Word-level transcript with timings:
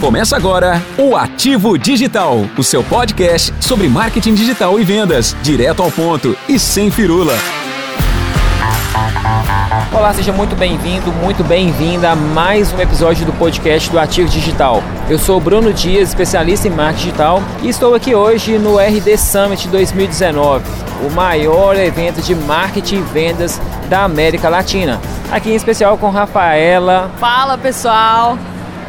Começa 0.00 0.34
agora 0.34 0.82
o 0.96 1.14
Ativo 1.14 1.76
Digital, 1.76 2.46
o 2.56 2.64
seu 2.64 2.82
podcast 2.82 3.52
sobre 3.60 3.86
marketing 3.86 4.32
digital 4.32 4.80
e 4.80 4.84
vendas, 4.84 5.36
direto 5.42 5.82
ao 5.82 5.90
ponto 5.90 6.34
e 6.48 6.58
sem 6.58 6.90
firula. 6.90 7.34
Olá, 9.92 10.14
seja 10.14 10.32
muito 10.32 10.56
bem-vindo, 10.56 11.12
muito 11.12 11.44
bem-vinda 11.44 12.12
a 12.12 12.16
mais 12.16 12.72
um 12.72 12.80
episódio 12.80 13.26
do 13.26 13.32
podcast 13.34 13.90
do 13.90 13.98
Ativo 13.98 14.30
Digital. 14.30 14.82
Eu 15.06 15.18
sou 15.18 15.36
o 15.36 15.40
Bruno 15.40 15.70
Dias, 15.70 16.08
especialista 16.08 16.66
em 16.66 16.70
marketing 16.70 17.04
digital, 17.04 17.42
e 17.62 17.68
estou 17.68 17.94
aqui 17.94 18.14
hoje 18.14 18.58
no 18.58 18.78
RD 18.78 19.18
Summit 19.18 19.68
2019, 19.68 20.64
o 21.06 21.10
maior 21.10 21.76
evento 21.76 22.22
de 22.22 22.34
marketing 22.34 23.00
e 23.00 23.02
vendas 23.02 23.60
da 23.90 24.04
América 24.04 24.48
Latina. 24.48 24.98
Aqui 25.30 25.50
em 25.50 25.56
especial 25.56 25.98
com 25.98 26.08
Rafaela. 26.08 27.10
Fala 27.18 27.58
pessoal, 27.58 28.38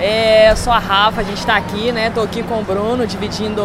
é, 0.02 0.54
sou 0.56 0.74
a 0.74 0.80
Rafa, 0.80 1.22
a 1.22 1.24
gente 1.24 1.38
está 1.38 1.56
aqui, 1.56 1.92
né? 1.92 2.10
Tô 2.10 2.22
aqui 2.22 2.42
com 2.42 2.60
o 2.60 2.64
Bruno, 2.64 3.06
dividindo 3.06 3.62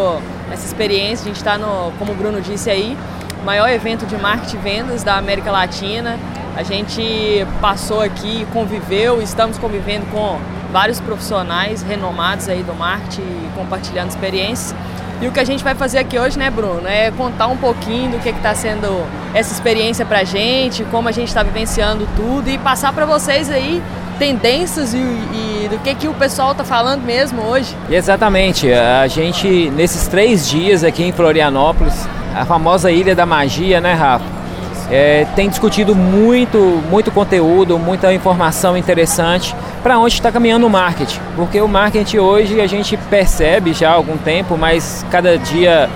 essa 0.52 0.66
experiência. 0.66 1.24
A 1.24 1.28
gente 1.28 1.36
está 1.36 1.56
no, 1.56 1.90
como 1.98 2.12
o 2.12 2.14
Bruno 2.14 2.42
disse 2.42 2.68
aí, 2.68 2.96
maior 3.42 3.68
evento 3.70 4.04
de 4.04 4.16
marketing 4.16 4.56
e 4.56 4.60
vendas 4.60 5.02
da 5.02 5.16
América 5.16 5.50
Latina. 5.50 6.18
A 6.54 6.62
gente 6.62 7.46
passou 7.60 8.02
aqui, 8.02 8.46
conviveu, 8.52 9.22
estamos 9.22 9.56
convivendo 9.56 10.04
com 10.06 10.38
vários 10.70 11.00
profissionais 11.00 11.82
renomados 11.82 12.48
aí 12.48 12.62
do 12.62 12.74
marketing 12.74 13.50
compartilhando 13.54 14.10
experiências. 14.10 14.74
E 15.22 15.26
o 15.26 15.32
que 15.32 15.40
a 15.40 15.44
gente 15.44 15.64
vai 15.64 15.74
fazer 15.74 15.98
aqui 15.98 16.18
hoje, 16.18 16.38
né, 16.38 16.50
Bruno, 16.50 16.86
é 16.86 17.10
contar 17.10 17.46
um 17.46 17.56
pouquinho 17.56 18.10
do 18.10 18.18
que 18.18 18.28
está 18.28 18.54
sendo 18.54 18.86
essa 19.32 19.54
experiência 19.54 20.04
para 20.04 20.18
a 20.18 20.24
gente, 20.24 20.84
como 20.84 21.08
a 21.08 21.12
gente 21.12 21.28
está 21.28 21.42
vivenciando 21.42 22.06
tudo 22.14 22.50
e 22.50 22.58
passar 22.58 22.92
para 22.92 23.06
vocês 23.06 23.48
aí 23.48 23.82
tendências 24.18 24.94
e, 24.94 24.98
e, 24.98 25.68
do 25.70 25.78
que, 25.78 25.94
que 25.94 26.08
o 26.08 26.14
pessoal 26.14 26.52
está 26.52 26.64
falando 26.64 27.02
mesmo 27.02 27.42
hoje. 27.42 27.74
Exatamente. 27.90 28.72
A 28.72 29.06
gente, 29.06 29.70
nesses 29.70 30.06
três 30.06 30.48
dias 30.48 30.84
aqui 30.84 31.04
em 31.04 31.12
Florianópolis, 31.12 32.08
a 32.34 32.44
famosa 32.44 32.90
Ilha 32.90 33.14
da 33.14 33.24
Magia, 33.24 33.80
né, 33.80 33.94
Rafa? 33.94 34.36
É, 34.90 35.26
tem 35.34 35.48
discutido 35.48 35.96
muito, 35.96 36.58
muito 36.88 37.10
conteúdo, 37.10 37.78
muita 37.78 38.12
informação 38.14 38.76
interessante 38.76 39.54
para 39.82 39.98
onde 39.98 40.14
está 40.14 40.30
caminhando 40.30 40.66
o 40.66 40.70
marketing. 40.70 41.18
Porque 41.34 41.60
o 41.60 41.66
marketing 41.66 42.18
hoje 42.18 42.60
a 42.60 42.66
gente 42.66 42.96
percebe 42.96 43.72
já 43.72 43.90
há 43.90 43.94
algum 43.94 44.16
tempo, 44.16 44.56
mas 44.56 45.04
cada 45.10 45.36
dia 45.38 45.88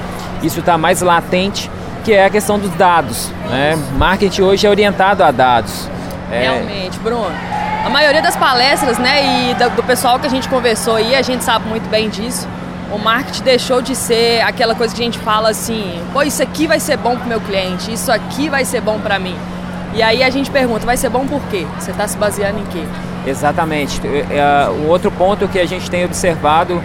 isso 0.43 0.61
está 0.61 0.77
mais 0.77 1.03
latente, 1.03 1.71
que 2.05 2.13
é 2.13 2.25
a 2.25 2.31
questão 2.31 2.59
dos 2.59 2.71
dados. 2.73 3.31
Né? 3.49 3.79
Marketing 3.97 4.43
hoje 4.43 4.67
é 4.67 4.71
orientado 4.71 5.23
a 5.23 5.31
dados. 5.31 5.89
É... 6.33 6.43
Realmente, 6.43 6.99
Bruno. 6.99 7.60
A 7.85 7.89
maioria 7.89 8.21
das 8.23 8.37
palestras, 8.37 8.99
né, 8.99 9.51
e 9.51 9.55
do 9.75 9.83
pessoal 9.83 10.19
que 10.19 10.27
a 10.27 10.31
gente 10.31 10.49
conversou 10.49 10.97
aí, 10.97 11.15
a 11.15 11.23
gente 11.23 11.43
sabe 11.43 11.69
muito 11.69 11.89
bem 11.89 12.09
disso. 12.09 12.47
O 12.93 12.99
marketing 12.99 13.43
deixou 13.43 13.81
de 13.81 13.95
ser 13.97 14.43
aquela 14.43 14.75
coisa 14.75 14.95
que 14.95 15.01
a 15.01 15.05
gente 15.05 15.19
fala 15.19 15.51
assim, 15.51 16.03
pô, 16.13 16.23
isso 16.23 16.43
aqui 16.43 16.67
vai 16.67 16.79
ser 16.79 16.97
bom 16.97 17.17
para 17.17 17.25
o 17.25 17.29
meu 17.29 17.41
cliente, 17.41 17.93
isso 17.93 18.13
aqui 18.13 18.49
vai 18.49 18.65
ser 18.65 18.81
bom 18.81 18.99
para 18.99 19.19
mim. 19.19 19.37
E 19.95 20.03
aí 20.03 20.23
a 20.23 20.31
gente 20.31 20.51
pergunta, 20.51 20.85
vai 20.85 20.97
ser 20.97 21.09
bom 21.09 21.27
por 21.27 21.41
quê? 21.51 21.67
Você 21.79 21.91
está 21.91 22.07
se 22.07 22.17
baseando 22.17 22.59
em 22.59 22.67
quê? 22.67 22.85
Exatamente. 23.27 24.01
O 24.85 24.89
outro 24.89 25.11
ponto 25.11 25.49
que 25.49 25.59
a 25.59 25.67
gente 25.67 25.91
tem 25.91 26.05
observado 26.05 26.83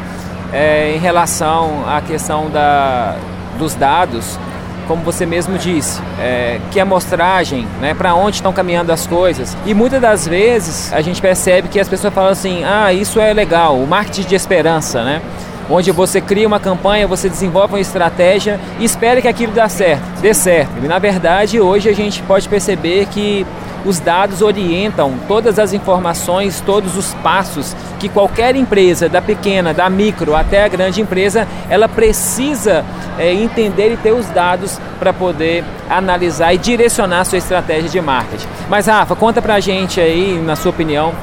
é 0.53 0.93
em 0.95 0.99
relação 0.99 1.83
à 1.87 2.01
questão 2.01 2.49
da, 2.49 3.15
dos 3.57 3.75
dados 3.75 4.39
como 4.87 5.03
você 5.03 5.25
mesmo 5.25 5.57
disse, 5.57 6.01
é, 6.19 6.59
que 6.71 6.79
é 6.79 6.81
a 6.81 6.85
mostragem, 6.85 7.67
né, 7.79 7.93
para 7.93 8.13
onde 8.13 8.37
estão 8.37 8.53
caminhando 8.53 8.91
as 8.91 9.05
coisas. 9.05 9.55
E 9.65 9.73
muitas 9.73 10.01
das 10.01 10.27
vezes 10.27 10.91
a 10.93 11.01
gente 11.01 11.21
percebe 11.21 11.67
que 11.67 11.79
as 11.79 11.87
pessoas 11.87 12.13
falam 12.13 12.31
assim: 12.31 12.63
ah, 12.63 12.93
isso 12.93 13.19
é 13.19 13.33
legal, 13.33 13.77
o 13.77 13.87
marketing 13.87 14.27
de 14.27 14.35
esperança, 14.35 15.03
né? 15.03 15.21
Onde 15.69 15.91
você 15.91 16.21
cria 16.21 16.47
uma 16.47 16.59
campanha, 16.59 17.07
você 17.07 17.27
desenvolve 17.27 17.73
uma 17.73 17.79
estratégia 17.79 18.59
e 18.79 18.85
espera 18.85 19.19
que 19.19 19.27
aquilo 19.27 19.51
dê 19.51 19.67
certo, 19.67 20.03
dê 20.21 20.31
certo. 20.31 20.71
E 20.83 20.87
na 20.87 20.99
verdade, 20.99 21.59
hoje 21.59 21.89
a 21.89 21.93
gente 21.93 22.21
pode 22.21 22.47
perceber 22.47 23.07
que 23.07 23.45
os 23.85 23.99
dados 23.99 24.41
orientam 24.41 25.13
todas 25.27 25.59
as 25.59 25.71
informações, 25.71 26.61
todos 26.65 26.97
os 26.97 27.13
passos 27.15 27.75
que 27.99 28.09
qualquer 28.09 28.55
empresa, 28.55 29.07
da 29.07 29.21
pequena, 29.21 29.73
da 29.73 29.89
micro 29.89 30.35
até 30.35 30.65
a 30.65 30.67
grande 30.67 31.01
empresa, 31.01 31.47
ela 31.69 31.87
precisa 31.87 32.83
é, 33.17 33.31
entender 33.31 33.93
e 33.93 33.97
ter 33.97 34.11
os 34.11 34.25
dados 34.27 34.79
para 34.99 35.13
poder 35.13 35.63
analisar 35.89 36.53
e 36.53 36.57
direcionar 36.57 37.21
a 37.21 37.25
sua 37.25 37.37
estratégia 37.37 37.89
de 37.89 38.01
marketing. 38.01 38.47
Mas 38.67 38.87
Rafa, 38.87 39.15
conta 39.15 39.41
pra 39.41 39.59
gente 39.59 40.01
aí, 40.01 40.41
na 40.43 40.55
sua 40.55 40.71
opinião, 40.71 41.13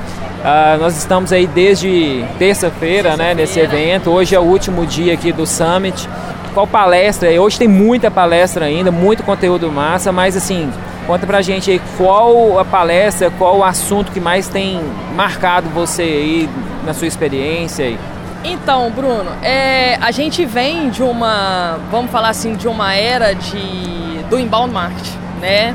Uh, 0.42 0.76
nós 0.80 0.96
estamos 0.96 1.32
aí 1.32 1.46
desde 1.46 2.24
terça-feira 2.36 3.16
né, 3.16 3.32
nesse 3.32 3.60
evento. 3.60 4.10
Hoje 4.10 4.34
é 4.34 4.40
o 4.40 4.42
último 4.42 4.84
dia 4.84 5.14
aqui 5.14 5.30
do 5.30 5.46
Summit. 5.46 6.08
Qual 6.52 6.66
palestra? 6.66 7.28
Hoje 7.40 7.60
tem 7.60 7.68
muita 7.68 8.10
palestra 8.10 8.64
ainda, 8.64 8.90
muito 8.90 9.22
conteúdo 9.22 9.70
massa, 9.70 10.10
mas 10.10 10.36
assim, 10.36 10.68
Conta 11.06 11.26
pra 11.26 11.42
gente 11.42 11.70
aí 11.70 11.80
qual 11.96 12.58
a 12.58 12.64
palestra, 12.64 13.30
qual 13.30 13.58
o 13.58 13.64
assunto 13.64 14.12
que 14.12 14.20
mais 14.20 14.48
tem 14.48 14.80
marcado 15.14 15.68
você 15.70 16.02
aí 16.02 16.48
na 16.84 16.94
sua 16.94 17.08
experiência 17.08 17.84
aí. 17.84 17.98
Então, 18.44 18.90
Bruno, 18.90 19.30
é, 19.42 19.96
a 20.00 20.10
gente 20.10 20.44
vem 20.44 20.90
de 20.90 21.02
uma, 21.02 21.78
vamos 21.90 22.10
falar 22.10 22.30
assim, 22.30 22.54
de 22.54 22.66
uma 22.66 22.94
era 22.94 23.34
de, 23.34 24.22
do 24.28 24.38
inbound 24.38 24.72
marketing, 24.72 25.18
né? 25.40 25.74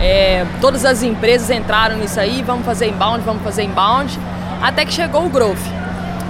É, 0.00 0.44
todas 0.60 0.84
as 0.84 1.02
empresas 1.02 1.50
entraram 1.50 1.96
nisso 1.96 2.20
aí, 2.20 2.42
vamos 2.42 2.64
fazer 2.64 2.88
inbound, 2.88 3.24
vamos 3.24 3.42
fazer 3.42 3.64
inbound, 3.64 4.18
até 4.62 4.84
que 4.84 4.92
chegou 4.92 5.26
o 5.26 5.28
growth. 5.28 5.58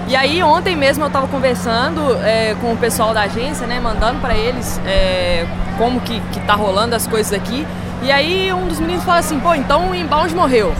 E 0.09 0.15
aí 0.15 0.43
ontem 0.43 0.77
mesmo 0.77 1.03
eu 1.03 1.09
estava 1.09 1.27
conversando 1.27 2.01
é, 2.23 2.55
com 2.61 2.73
o 2.73 2.77
pessoal 2.77 3.13
da 3.13 3.23
agência, 3.23 3.67
né, 3.67 3.81
mandando 3.81 4.21
para 4.21 4.35
eles 4.35 4.81
é, 4.87 5.45
como 5.77 6.01
que, 6.01 6.21
que 6.33 6.41
tá 6.41 6.55
rolando 6.55 6.95
as 6.95 7.07
coisas 7.07 7.33
aqui. 7.33 7.67
E 8.07 8.13
aí 8.13 8.53
um 8.53 8.69
dos 8.69 8.79
meninos 8.79 9.03
fala 9.03 9.19
assim, 9.19 9.41
pô, 9.41 9.53
então 9.53 9.91
o 9.91 9.95
inbound 9.95 10.33
morreu. 10.33 10.73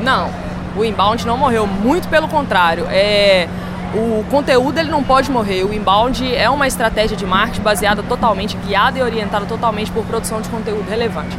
Não, 0.00 0.28
o 0.76 0.84
inbound 0.84 1.24
não 1.24 1.38
morreu, 1.38 1.68
muito 1.68 2.08
pelo 2.08 2.26
contrário. 2.26 2.88
É, 2.90 3.46
o 3.94 4.24
conteúdo 4.28 4.76
ele 4.76 4.90
não 4.90 5.04
pode 5.04 5.30
morrer. 5.30 5.62
O 5.62 5.72
inbound 5.72 6.34
é 6.34 6.50
uma 6.50 6.66
estratégia 6.66 7.16
de 7.16 7.24
marketing 7.24 7.62
baseada 7.62 8.02
totalmente, 8.02 8.56
guiada 8.56 8.98
e 8.98 9.02
orientada 9.02 9.46
totalmente 9.46 9.92
por 9.92 10.04
produção 10.04 10.40
de 10.40 10.48
conteúdo 10.48 10.90
relevante. 10.90 11.38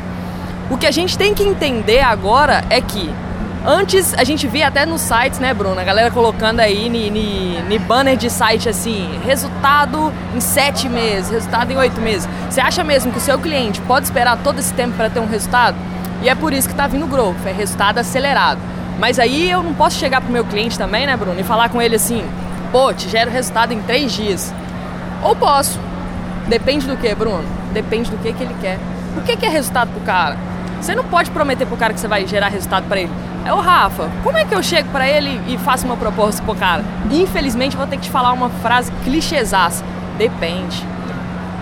O 0.72 0.78
que 0.78 0.88
a 0.88 0.91
gente 0.91 1.18
tem 1.18 1.34
que 1.34 1.44
entender 1.44 2.00
agora 2.00 2.63
é 2.69 2.79
que 2.79 3.13
Antes 3.68 4.14
a 4.14 4.24
gente 4.24 4.46
via 4.48 4.68
até 4.68 4.86
nos 4.86 5.02
sites, 5.02 5.40
né, 5.40 5.52
Bruno? 5.52 5.80
A 5.80 5.84
galera 5.84 6.12
colocando 6.12 6.59
aí 6.59 6.88
no 6.88 7.80
banner 7.80 8.16
de 8.16 8.30
site 8.30 8.70
assim, 8.70 9.20
resultado 9.26 10.14
em 10.36 10.40
sete 10.40 10.88
meses, 10.88 11.31
resultado 11.31 11.72
em 11.72 11.76
oito 11.76 12.00
meses. 12.00 12.30
Você 12.48 12.62
acha 12.62 12.84
mesmo 12.84 13.12
que 13.12 13.18
o 13.18 13.22
seu 13.22 13.40
cliente 13.40 13.81
pode 13.81 14.06
esperar 14.06 14.38
todo 14.44 14.59
esse 14.59 14.72
tempo 14.72 14.96
para 14.96 15.09
ter 15.09 15.20
um 15.20 15.26
resultado? 15.26 15.76
E 16.22 16.30
é 16.30 16.36
por 16.36 16.53
isso 16.53 16.68
que 16.68 16.76
está 16.76 16.86
vindo 16.86 17.06
o 17.06 17.08
growth, 17.08 17.44
é 17.44 17.52
resultado 17.52 17.98
acelerado. 17.98 18.59
Mas 19.00 19.18
aí 19.18 19.50
eu 19.50 19.64
não 19.64 19.74
posso 19.74 19.97
chegar 19.97 20.22
pro 20.22 20.32
meu 20.32 20.46
cliente 20.46 20.78
também, 20.78 21.08
né, 21.08 21.18
Bruno, 21.18 21.40
e 21.40 21.44
falar 21.44 21.70
com 21.70 21.82
ele 21.82 21.96
assim, 21.96 22.24
pô, 22.72 22.94
te 22.94 23.09
gero 23.09 23.32
resultado 23.32 23.74
em 23.74 23.82
três 23.82 24.14
dias. 24.14 24.53
Ou 25.24 25.36
posso. 25.36 25.80
Depende 26.47 26.86
do 26.86 26.96
que, 26.97 27.16
Bruno? 27.16 27.44
Depende 27.74 28.12
do 28.12 28.18
que, 28.18 28.32
que 28.32 28.44
ele 28.44 28.56
quer. 28.62 28.78
O 29.18 29.22
que, 29.22 29.36
que 29.36 29.46
é 29.46 29.50
resultado 29.50 29.90
pro 29.90 30.02
cara? 30.02 30.38
Você 30.80 30.94
não 30.94 31.03
pode 31.03 31.32
prometer 31.32 31.66
pro 31.66 31.76
cara 31.76 31.96
que 31.96 32.00
você 32.00 32.08
vai 32.08 32.28
gerar 32.28 32.50
resultado 32.50 32.88
para 32.88 33.00
ele. 33.00 33.12
É 33.46 33.54
o 33.54 33.60
Rafa, 33.60 34.10
como 34.24 34.36
é 34.40 34.44
que 34.44 34.56
eu 34.56 34.64
chego 34.64 34.90
para 34.90 35.08
ele 35.08 35.40
e 35.48 35.56
faço 35.60 35.86
uma 35.86 35.96
proposta 35.96 36.42
pro 36.42 36.56
cara? 36.56 36.84
Infelizmente 37.12 37.78
vou 37.78 37.86
ter 37.86 37.98
que 37.98 38.04
te 38.04 38.10
falar 38.10 38.34
uma 38.34 38.50
frase 38.50 38.92
clichêsaça. 39.04 39.86
Depende. 40.18 40.84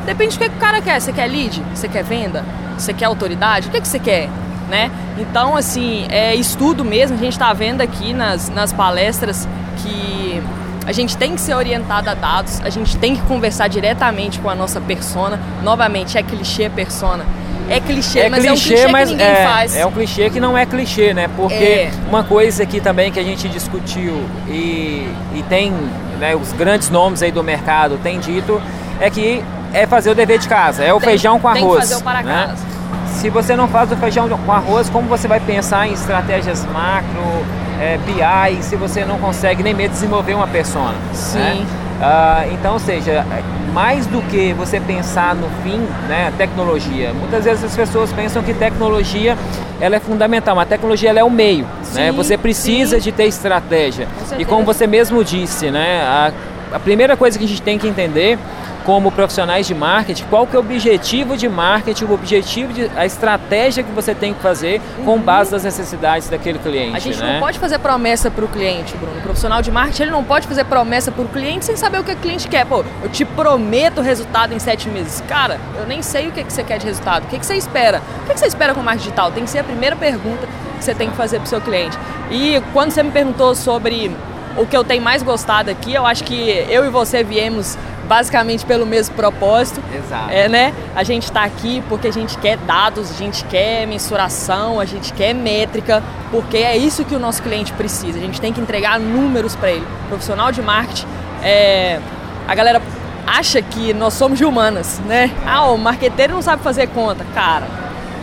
Depende 0.06 0.38
do 0.38 0.40
que, 0.40 0.50
que 0.50 0.56
o 0.56 0.60
cara 0.60 0.82
quer. 0.82 1.02
Você 1.02 1.12
quer 1.12 1.28
lead? 1.28 1.62
Você 1.76 1.90
quer 1.90 2.04
venda? 2.06 2.46
Você 2.78 2.94
quer 2.94 3.06
autoridade? 3.06 3.68
O 3.68 3.72
que, 3.72 3.82
que 3.82 3.88
você 3.88 4.00
quer? 4.00 4.30
Né? 4.70 4.90
Então, 5.18 5.58
assim, 5.58 6.08
é 6.10 6.34
estudo 6.34 6.86
mesmo. 6.86 7.18
A 7.18 7.20
gente 7.20 7.34
está 7.34 7.52
vendo 7.52 7.82
aqui 7.82 8.14
nas, 8.14 8.50
nas 8.50 8.72
palestras 8.72 9.46
que 9.80 10.42
a 10.86 10.94
gente 10.94 11.18
tem 11.18 11.36
que 11.36 11.42
ser 11.42 11.54
orientado 11.54 12.10
a 12.10 12.14
dados, 12.14 12.62
a 12.64 12.70
gente 12.70 12.98
tem 12.98 13.16
que 13.16 13.22
conversar 13.24 13.68
diretamente 13.68 14.40
com 14.40 14.50
a 14.50 14.56
nossa 14.56 14.80
persona. 14.80 15.38
Novamente, 15.62 16.18
é 16.18 16.24
clichê 16.24 16.70
persona 16.70 17.26
é 17.70 17.80
clichê, 17.80 18.20
é 18.20 18.30
mas 18.30 18.44
clichê, 18.44 18.50
é 18.50 18.54
um 18.54 18.78
clichê 18.78 18.92
mas 18.92 19.10
que 19.10 19.16
ninguém 19.16 19.28
é, 19.28 19.44
faz. 19.46 19.76
É 19.76 19.86
um 19.86 19.92
clichê 19.92 20.30
que 20.30 20.40
não 20.40 20.58
é 20.58 20.66
clichê, 20.66 21.14
né? 21.14 21.30
Porque 21.36 21.54
é. 21.54 21.92
uma 22.10 22.24
coisa 22.24 22.64
aqui 22.64 22.82
também 22.82 23.12
que 23.12 23.20
a 23.20 23.24
gente 23.24 23.48
discutiu 23.48 24.24
e, 24.48 25.08
e 25.36 25.44
tem 25.50 25.74
né, 26.20 26.36
os 26.36 26.52
grandes 26.54 26.90
nomes 26.90 27.22
aí 27.22 27.32
do 27.32 27.44
mercado 27.44 28.00
tem 28.02 28.20
dito 28.20 28.62
é 29.00 29.10
que 29.10 29.44
é 29.74 29.88
fazer 29.88 30.12
o 30.12 30.16
dever 30.16 30.40
de 30.40 30.48
casa, 30.48 30.84
é 30.84 30.94
o 30.94 31.00
tem, 31.00 31.10
feijão 31.10 31.40
com 31.40 31.48
arroz. 31.48 31.62
Tem 31.62 31.70
que 31.70 31.80
fazer 31.80 31.96
o 31.96 32.02
para 32.02 32.22
né? 32.22 32.48
casa. 32.48 32.66
Se 33.08 33.30
você 33.30 33.56
não 33.56 33.68
faz 33.68 33.92
o 33.92 33.96
feijão 33.96 34.28
com 34.30 34.52
arroz, 34.52 34.90
como 34.90 35.08
você 35.08 35.28
vai 35.28 35.40
pensar 35.40 35.88
em 35.88 35.94
estratégias 35.94 36.66
macro, 36.66 37.46
é, 37.80 37.98
BI, 37.98 38.64
se 38.64 38.76
você 38.76 39.06
não 39.06 39.18
consegue 39.18 39.64
nem 39.64 39.74
mesmo 39.74 39.94
desenvolver 39.94 40.34
uma 40.34 40.48
persona? 40.48 40.96
Sim. 41.14 41.40
Né? 41.40 41.66
Uh, 42.00 42.54
então, 42.54 42.74
ou 42.74 42.80
seja, 42.80 43.26
mais 43.74 44.06
do 44.06 44.22
que 44.22 44.54
você 44.54 44.80
pensar 44.80 45.34
no 45.36 45.50
fim, 45.64 45.80
né, 46.08 46.32
tecnologia. 46.38 47.12
Muitas 47.12 47.44
vezes 47.44 47.64
as 47.64 47.76
pessoas 47.76 48.14
pensam 48.14 48.44
que 48.44 48.54
tecnologia 48.54 49.36
ela 49.82 49.96
é 49.96 50.00
fundamental, 50.00 50.56
mas 50.56 50.68
a 50.68 50.70
tecnologia 50.70 51.10
ela 51.10 51.20
é 51.20 51.24
o 51.24 51.30
meio, 51.30 51.66
né? 51.66 51.72
sim, 51.84 52.00
né? 52.00 52.12
Você 52.12 52.38
precisa 52.38 52.98
sim. 52.98 53.02
de 53.02 53.12
ter 53.12 53.26
estratégia. 53.26 54.08
Com 54.30 54.40
e 54.40 54.46
como 54.46 54.64
você 54.64 54.86
mesmo 54.86 55.24
disse, 55.24 55.72
né, 55.72 56.04
a, 56.04 56.32
a 56.72 56.80
primeira 56.80 57.18
coisa 57.18 57.38
que 57.38 57.46
a 57.46 57.48
gente 57.48 57.62
tem 57.64 57.80
que 57.80 57.88
entender 57.88 58.38
como 58.86 59.12
profissionais 59.12 59.66
de 59.66 59.74
marketing, 59.74 60.26
qual 60.30 60.46
que 60.46 60.56
é 60.56 60.60
o 60.60 60.62
objetivo 60.62 61.38
de 61.38 61.48
marketing, 61.48 62.06
o 62.06 62.14
objetivo 62.14 62.74
de 62.74 62.90
a 62.96 63.06
estratégia 63.06 63.84
que 63.84 63.92
você 63.92 64.14
tem 64.14 64.34
que 64.34 64.42
fazer 64.42 64.82
com 65.06 65.14
uhum. 65.14 65.20
base 65.20 65.52
nas 65.52 65.64
necessidades 65.64 66.30
daquele 66.30 66.60
cliente. 66.60 66.96
A 66.96 67.00
gente 67.00 67.20
né? 67.20 67.34
não 67.34 67.40
pode 67.40 67.60
fazer 67.60 67.80
promessa 67.80 68.30
para 68.30 68.44
o 68.44 68.48
cliente, 68.48 68.96
Bruno. 68.98 69.18
O 69.18 69.22
profissional 69.22 69.62
de 69.62 69.72
marketing 69.72 70.04
ele 70.04 70.12
não 70.12 70.24
pode 70.24 70.48
fazer 70.48 70.66
promessa 70.66 71.12
para 71.12 71.24
o 71.24 71.28
cliente 71.28 71.66
sem 71.66 71.76
saber 71.76 72.00
o 72.00 72.04
que 72.04 72.12
o 72.12 72.18
cliente 72.18 72.48
quer. 72.48 72.66
Pô, 72.66 72.84
eu 73.02 73.10
te 73.10 73.26
prometo 73.26 74.02
resultado 74.02 74.54
em 74.54 74.60
sete 74.60 74.90
meses. 74.90 75.22
Cara, 75.28 75.60
eu 75.78 75.86
nem 75.88 76.02
sei 76.02 76.28
o 76.28 76.32
que, 76.32 76.44
que 76.44 76.52
você 76.52 76.64
quer 76.64 76.78
de 76.78 76.86
resultado. 76.86 77.24
O 77.24 77.28
que, 77.28 77.40
que 77.40 77.46
você 77.46 77.56
espera? 77.56 78.02
O 78.24 78.26
que, 78.28 78.34
que 78.34 78.40
você 78.40 78.48
espera 78.48 78.74
com 78.74 78.82
marketing 78.82 79.04
digital? 79.04 79.32
Tem 79.32 79.44
que 79.44 79.50
ser 79.50 79.60
a 79.60 79.64
primeira 79.64 79.96
pergunta 79.96 80.48
que 80.78 80.84
você 80.84 80.94
tem 80.94 81.10
que 81.10 81.16
fazer 81.16 81.38
para 81.38 81.46
o 81.46 81.50
seu 81.50 81.62
cliente. 81.62 81.98
E 82.30 82.62
quando 82.74 82.92
você 82.92 83.02
me 83.02 83.12
perguntou 83.12 83.56
sobre 83.56 84.12
o 84.58 84.66
que 84.66 84.76
eu 84.76 84.84
tenho 84.84 85.02
mais 85.02 85.24
gostado 85.24 85.72
aqui, 85.72 85.94
eu 85.94 86.06
acho 86.06 86.24
que 86.24 86.50
eu 86.70 86.86
e 86.86 86.90
você 86.90 87.24
viemos 87.24 87.78
basicamente 88.08 88.66
pelo 88.66 88.86
mesmo 88.86 89.16
propósito. 89.16 89.82
Exato. 89.94 90.32
É, 90.32 90.48
né? 90.50 90.74
A 90.96 91.04
gente 91.04 91.24
está 91.24 91.44
aqui 91.44 91.84
porque 91.90 92.08
a 92.08 92.14
gente 92.14 92.38
quer 92.38 92.58
dados, 92.58 93.12
a 93.12 93.14
gente 93.14 93.44
quer 93.46 93.86
mensuração, 93.88 94.80
a 94.80 94.86
gente 94.86 95.14
quer 95.14 95.34
métrica, 95.34 96.04
porque 96.32 96.58
é 96.58 96.78
isso 96.78 97.06
que 97.06 97.16
o 97.16 97.20
nosso 97.20 97.42
cliente 97.42 97.72
precisa. 97.74 98.18
A 98.18 98.22
gente 98.22 98.40
tem 98.40 98.54
que 98.54 98.62
entregar 98.62 99.00
números 99.00 99.56
para 99.56 99.72
ele. 99.72 99.86
Profissional 100.08 100.52
de 100.52 100.62
marketing, 100.62 101.08
é, 101.42 102.00
a 102.48 102.56
galera 102.56 102.82
acha 103.26 103.62
que 103.62 103.94
nós 103.94 104.14
somos 104.14 104.38
de 104.38 104.46
humanas, 104.46 105.00
né? 105.06 105.32
Ah, 105.46 105.72
o 105.72 105.78
marqueteiro 105.78 106.34
não 106.34 106.42
sabe 106.42 106.62
fazer 106.62 106.88
conta. 106.88 107.26
Cara, 107.34 107.68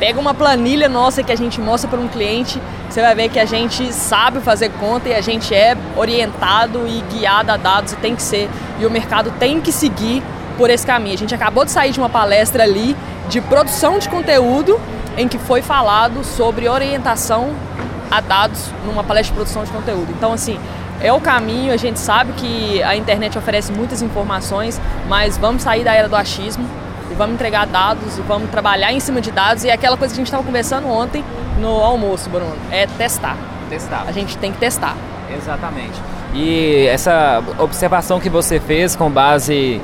Pega 0.01 0.19
uma 0.19 0.33
planilha 0.33 0.89
nossa 0.89 1.23
que 1.23 1.31
a 1.31 1.37
gente 1.37 1.61
mostra 1.61 1.89
para 1.91 2.01
um 2.01 2.09
cliente, 2.09 2.59
você 2.89 3.03
vai 3.03 3.15
ver 3.15 3.29
que 3.29 3.39
a 3.39 3.45
gente 3.45 3.93
sabe 3.93 4.41
fazer 4.41 4.71
conta 4.81 5.11
e 5.11 5.15
a 5.15 5.21
gente 5.21 5.55
é 5.55 5.77
orientado 5.95 6.89
e 6.89 7.03
guiado 7.13 7.53
a 7.53 7.59
dados 7.59 7.93
e 7.93 7.97
tem 7.97 8.17
que 8.17 8.23
ser. 8.23 8.49
E 8.81 8.87
o 8.87 8.91
mercado 8.91 9.31
tem 9.39 9.61
que 9.61 9.71
seguir 9.71 10.23
por 10.57 10.71
esse 10.71 10.87
caminho. 10.87 11.17
A 11.17 11.19
gente 11.19 11.35
acabou 11.35 11.67
de 11.67 11.71
sair 11.71 11.93
de 11.93 12.01
uma 12.01 12.09
palestra 12.09 12.63
ali 12.63 12.97
de 13.29 13.43
produção 13.43 13.99
de 13.99 14.09
conteúdo 14.09 14.81
em 15.19 15.29
que 15.29 15.37
foi 15.37 15.61
falado 15.61 16.25
sobre 16.25 16.67
orientação 16.67 17.51
a 18.11 18.23
dados 18.23 18.71
numa 18.87 19.05
palestra 19.05 19.35
de 19.35 19.37
produção 19.37 19.65
de 19.65 19.71
conteúdo. 19.71 20.11
Então, 20.17 20.33
assim, 20.33 20.59
é 21.03 21.13
o 21.13 21.21
caminho, 21.21 21.75
a 21.75 21.77
gente 21.77 21.99
sabe 21.99 22.33
que 22.33 22.83
a 22.83 22.97
internet 22.97 23.37
oferece 23.37 23.71
muitas 23.71 24.01
informações, 24.01 24.81
mas 25.11 25.37
vamos 25.37 25.63
sair 25.63 25.85
da 25.85 25.93
era 25.93 26.09
do 26.09 26.17
achismo 26.17 26.80
vamos 27.21 27.35
entregar 27.35 27.67
dados 27.67 28.17
e 28.17 28.23
vamos 28.23 28.49
trabalhar 28.51 28.95
em 28.95 28.99
cima 28.99 29.21
de 29.21 29.31
dados. 29.31 29.63
E 29.63 29.69
é 29.69 29.75
aquela 29.75 29.95
coisa 29.95 30.15
que 30.15 30.19
a 30.19 30.23
gente 30.23 30.29
estava 30.29 30.43
conversando 30.43 30.89
ontem 30.89 31.23
no 31.61 31.69
almoço, 31.69 32.31
Bruno, 32.31 32.57
é 32.71 32.87
testar. 32.87 33.37
Testar. 33.69 34.05
A 34.09 34.13
gente 34.13 34.39
tem 34.39 34.51
que 34.51 34.57
testar. 34.59 34.97
Exatamente. 35.31 36.01
E 36.33 36.87
essa 36.87 37.43
observação 37.59 38.19
que 38.19 38.31
você 38.31 38.59
fez 38.59 38.97
com 38.97 39.11
base 39.11 39.83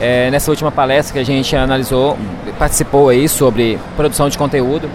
é, 0.00 0.28
nessa 0.32 0.50
última 0.50 0.72
palestra 0.72 1.12
que 1.12 1.20
a 1.20 1.24
gente 1.24 1.54
analisou, 1.54 2.18
participou 2.58 3.10
aí 3.10 3.28
sobre 3.28 3.78
produção 3.96 4.28
de 4.28 4.36
conteúdo. 4.36 4.90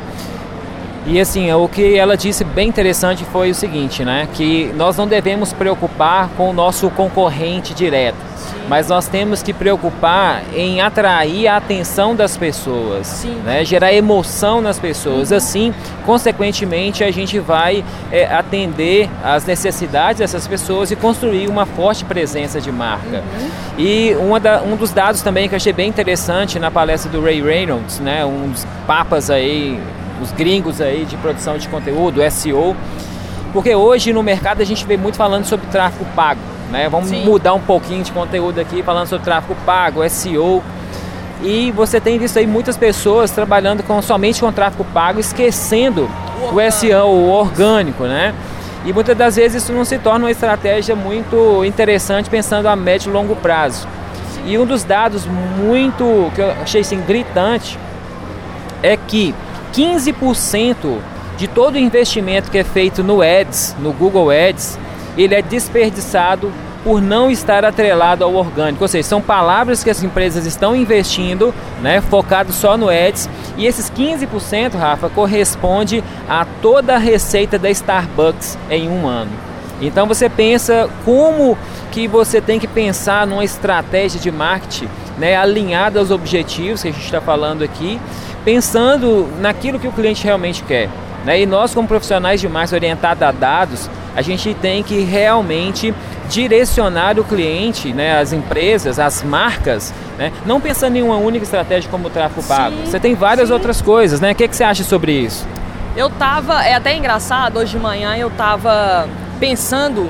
E 1.07 1.19
assim, 1.19 1.51
o 1.53 1.67
que 1.69 1.95
ela 1.95 2.17
disse 2.17 2.43
bem 2.43 2.67
interessante 2.67 3.23
foi 3.25 3.49
o 3.49 3.55
seguinte, 3.55 4.03
né? 4.03 4.27
Que 4.33 4.71
nós 4.75 4.97
não 4.97 5.07
devemos 5.07 5.53
preocupar 5.53 6.29
com 6.35 6.49
o 6.49 6.53
nosso 6.53 6.89
concorrente 6.89 7.73
direto 7.73 8.27
mas 8.67 8.89
nós 8.89 9.07
temos 9.07 9.41
que 9.41 9.53
preocupar 9.53 10.43
em 10.53 10.81
atrair 10.81 11.47
a 11.47 11.57
atenção 11.57 12.15
das 12.15 12.35
pessoas, 12.35 13.25
né? 13.43 13.63
gerar 13.63 13.93
emoção 13.93 14.61
nas 14.61 14.77
pessoas. 14.77 15.31
Uhum. 15.31 15.37
Assim, 15.37 15.73
consequentemente, 16.05 17.03
a 17.03 17.11
gente 17.11 17.39
vai 17.39 17.83
é, 18.11 18.25
atender 18.25 19.09
às 19.23 19.45
necessidades 19.45 20.19
dessas 20.19 20.47
pessoas 20.47 20.91
e 20.91 20.95
construir 20.95 21.47
uma 21.47 21.65
forte 21.65 22.03
presença 22.03 22.59
de 22.59 22.71
marca. 22.71 23.23
Uhum. 23.39 23.49
E 23.77 24.15
da, 24.41 24.61
um 24.61 24.75
dos 24.75 24.91
dados 24.91 25.21
também 25.21 25.47
que 25.47 25.55
eu 25.55 25.57
achei 25.57 25.73
bem 25.73 25.87
interessante 25.87 26.59
na 26.59 26.69
palestra 26.69 27.09
do 27.09 27.21
Ray 27.21 27.41
Reynolds, 27.41 27.99
né? 27.99 28.25
um 28.25 28.49
dos 28.49 28.67
papas 28.85 29.29
aí, 29.29 29.79
os 30.21 30.31
gringos 30.31 30.81
aí 30.81 31.05
de 31.05 31.17
produção 31.17 31.57
de 31.57 31.67
conteúdo, 31.67 32.21
SEO, 32.31 32.75
porque 33.53 33.73
hoje 33.73 34.13
no 34.13 34.21
mercado 34.23 34.61
a 34.61 34.65
gente 34.65 34.85
vê 34.85 34.97
muito 34.97 35.15
falando 35.15 35.45
sobre 35.45 35.67
tráfego 35.67 36.05
pago. 36.15 36.41
Né? 36.71 36.89
Vamos 36.89 37.09
Sim. 37.09 37.23
mudar 37.23 37.53
um 37.53 37.61
pouquinho 37.61 38.03
de 38.03 38.11
conteúdo 38.11 38.59
aqui, 38.59 38.83
falando 38.83 39.07
sobre 39.07 39.23
tráfego 39.25 39.55
pago, 39.65 40.07
SEO. 40.09 40.61
E 41.41 41.71
você 41.71 41.99
tem 41.99 42.17
visto 42.17 42.37
aí 42.39 42.47
muitas 42.47 42.75
pessoas 42.77 43.31
trabalhando 43.31 43.83
com, 43.83 44.01
somente 44.01 44.41
com 44.41 44.51
tráfego 44.51 44.85
pago, 44.93 45.19
esquecendo 45.19 46.09
o, 46.51 46.55
o 46.55 46.71
SEO, 46.71 47.07
o 47.07 47.29
orgânico, 47.29 48.03
né? 48.03 48.33
E 48.85 48.93
muitas 48.93 49.17
das 49.17 49.35
vezes 49.35 49.63
isso 49.63 49.73
não 49.73 49.85
se 49.85 49.97
torna 49.97 50.25
uma 50.25 50.31
estratégia 50.31 50.95
muito 50.95 51.63
interessante 51.65 52.29
pensando 52.29 52.67
a 52.67 52.75
médio 52.75 53.09
e 53.09 53.13
longo 53.13 53.35
prazo. 53.35 53.87
E 54.45 54.57
um 54.57 54.65
dos 54.65 54.83
dados 54.83 55.25
muito 55.25 56.31
que 56.33 56.41
eu 56.41 56.51
achei 56.51 56.81
assim, 56.81 57.01
gritante 57.01 57.77
é 58.81 58.95
que 58.95 59.35
15% 59.77 60.97
de 61.37 61.47
todo 61.47 61.75
o 61.75 61.77
investimento 61.77 62.49
que 62.49 62.57
é 62.57 62.63
feito 62.63 63.03
no 63.03 63.21
Ads, 63.21 63.75
no 63.77 63.93
Google 63.93 64.31
Ads, 64.31 64.79
ele 65.15 65.35
é 65.35 65.41
desperdiçado 65.41 66.51
por 66.83 66.99
não 66.99 67.29
estar 67.29 67.63
atrelado 67.63 68.23
ao 68.23 68.33
orgânico. 68.33 68.83
Ou 68.83 68.87
seja, 68.87 69.07
são 69.07 69.21
palavras 69.21 69.83
que 69.83 69.89
as 69.91 70.01
empresas 70.01 70.47
estão 70.47 70.75
investindo, 70.75 71.53
né, 71.79 72.01
focado 72.01 72.51
só 72.51 72.75
no 72.75 72.89
Ads, 72.89 73.29
e 73.55 73.67
esses 73.67 73.91
15%, 73.91 74.75
Rafa, 74.75 75.09
corresponde 75.09 76.03
a 76.27 76.43
toda 76.59 76.95
a 76.95 76.97
receita 76.97 77.59
da 77.59 77.69
Starbucks 77.69 78.57
em 78.71 78.89
um 78.89 79.05
ano. 79.05 79.31
Então 79.79 80.07
você 80.07 80.27
pensa 80.27 80.89
como 81.05 81.55
que 81.91 82.07
você 82.07 82.41
tem 82.41 82.59
que 82.59 82.67
pensar 82.67 83.27
numa 83.27 83.43
estratégia 83.43 84.19
de 84.19 84.31
marketing 84.31 84.89
né, 85.17 85.35
alinhada 85.35 85.99
aos 85.99 86.11
objetivos 86.11 86.81
que 86.81 86.89
a 86.89 86.91
gente 86.91 87.03
está 87.03 87.21
falando 87.21 87.63
aqui, 87.63 87.99
pensando 88.45 89.27
naquilo 89.39 89.79
que 89.79 89.87
o 89.87 89.91
cliente 89.91 90.23
realmente 90.23 90.63
quer. 90.63 90.89
Né? 91.25 91.41
E 91.41 91.45
nós, 91.45 91.73
como 91.73 91.87
profissionais 91.87 92.39
de 92.39 92.47
marketing 92.47 92.75
orientados 92.75 93.23
a 93.23 93.31
dados, 93.31 93.89
a 94.15 94.21
gente 94.21 94.53
tem 94.53 94.81
que 94.81 95.01
realmente 95.01 95.93
direcionar 96.29 97.19
o 97.19 97.23
cliente, 97.23 97.93
né, 97.93 98.19
as 98.19 98.33
empresas, 98.33 98.99
as 98.99 99.23
marcas, 99.23 99.93
né, 100.17 100.31
não 100.45 100.59
pensando 100.59 100.95
em 100.95 101.03
uma 101.03 101.17
única 101.17 101.43
estratégia 101.43 101.89
como 101.89 102.07
o 102.07 102.09
tráfego 102.09 102.43
pago. 102.43 102.75
Você 102.85 102.99
tem 102.99 103.15
várias 103.15 103.47
sim. 103.47 103.53
outras 103.53 103.81
coisas, 103.81 104.19
né? 104.19 104.31
O 104.31 104.35
que, 104.35 104.47
que 104.47 104.55
você 104.55 104.63
acha 104.63 104.83
sobre 104.83 105.11
isso? 105.11 105.47
Eu 105.95 106.09
tava, 106.09 106.63
é 106.63 106.75
até 106.75 106.95
engraçado, 106.95 107.57
hoje 107.59 107.71
de 107.71 107.79
manhã 107.79 108.15
eu 108.15 108.29
tava 108.29 109.07
pensando 109.39 110.09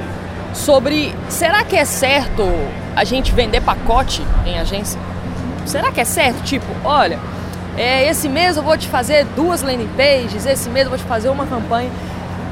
sobre 0.53 1.13
será 1.29 1.63
que 1.63 1.75
é 1.75 1.85
certo 1.85 2.43
a 2.95 3.03
gente 3.03 3.31
vender 3.31 3.61
pacote 3.61 4.21
em 4.45 4.59
agência? 4.59 4.99
Será 5.65 5.91
que 5.91 6.01
é 6.01 6.05
certo? 6.05 6.41
Tipo, 6.43 6.65
olha, 6.83 7.19
é, 7.77 8.07
esse 8.07 8.27
mês 8.27 8.57
eu 8.57 8.63
vou 8.63 8.77
te 8.77 8.87
fazer 8.87 9.25
duas 9.35 9.61
landing 9.61 9.89
pages, 9.95 10.45
esse 10.45 10.69
mês 10.69 10.85
eu 10.85 10.89
vou 10.89 10.97
te 10.97 11.05
fazer 11.05 11.29
uma 11.29 11.45
campanha. 11.45 11.91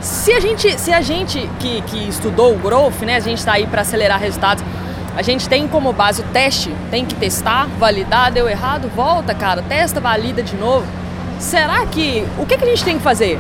Se 0.01 0.31
a 0.33 0.39
gente, 0.39 0.79
se 0.79 0.93
a 0.93 1.01
gente 1.01 1.49
que, 1.59 1.81
que 1.83 2.07
estudou 2.07 2.53
o 2.53 2.57
growth, 2.57 3.01
né, 3.01 3.15
a 3.15 3.19
gente 3.19 3.39
está 3.39 3.53
aí 3.53 3.65
para 3.65 3.81
acelerar 3.81 4.19
resultados, 4.19 4.63
a 5.15 5.21
gente 5.21 5.47
tem 5.47 5.67
como 5.67 5.93
base 5.93 6.21
o 6.21 6.25
teste, 6.25 6.75
tem 6.91 7.05
que 7.05 7.15
testar, 7.15 7.67
validar, 7.79 8.31
deu 8.31 8.49
errado, 8.49 8.91
volta, 8.93 9.33
cara, 9.33 9.63
testa, 9.63 9.99
valida 9.99 10.43
de 10.43 10.55
novo. 10.55 10.85
Será 11.39 11.85
que 11.85 12.27
o 12.37 12.45
que, 12.45 12.57
que 12.57 12.63
a 12.63 12.67
gente 12.67 12.83
tem 12.83 12.97
que 12.97 13.03
fazer? 13.03 13.39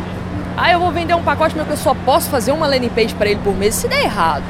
Ah, 0.57 0.71
eu 0.71 0.79
vou 0.79 0.91
vender 0.91 1.13
um 1.13 1.23
pacote, 1.23 1.55
mas 1.57 1.69
eu 1.69 1.77
só 1.77 1.93
posso 1.93 2.29
fazer 2.29 2.51
uma 2.51 2.65
landing 2.65 2.89
page 2.89 3.13
para 3.13 3.29
ele 3.29 3.39
por 3.43 3.53
mês 3.53 3.75
se 3.75 3.87
der 3.89 4.03
errado, 4.03 4.43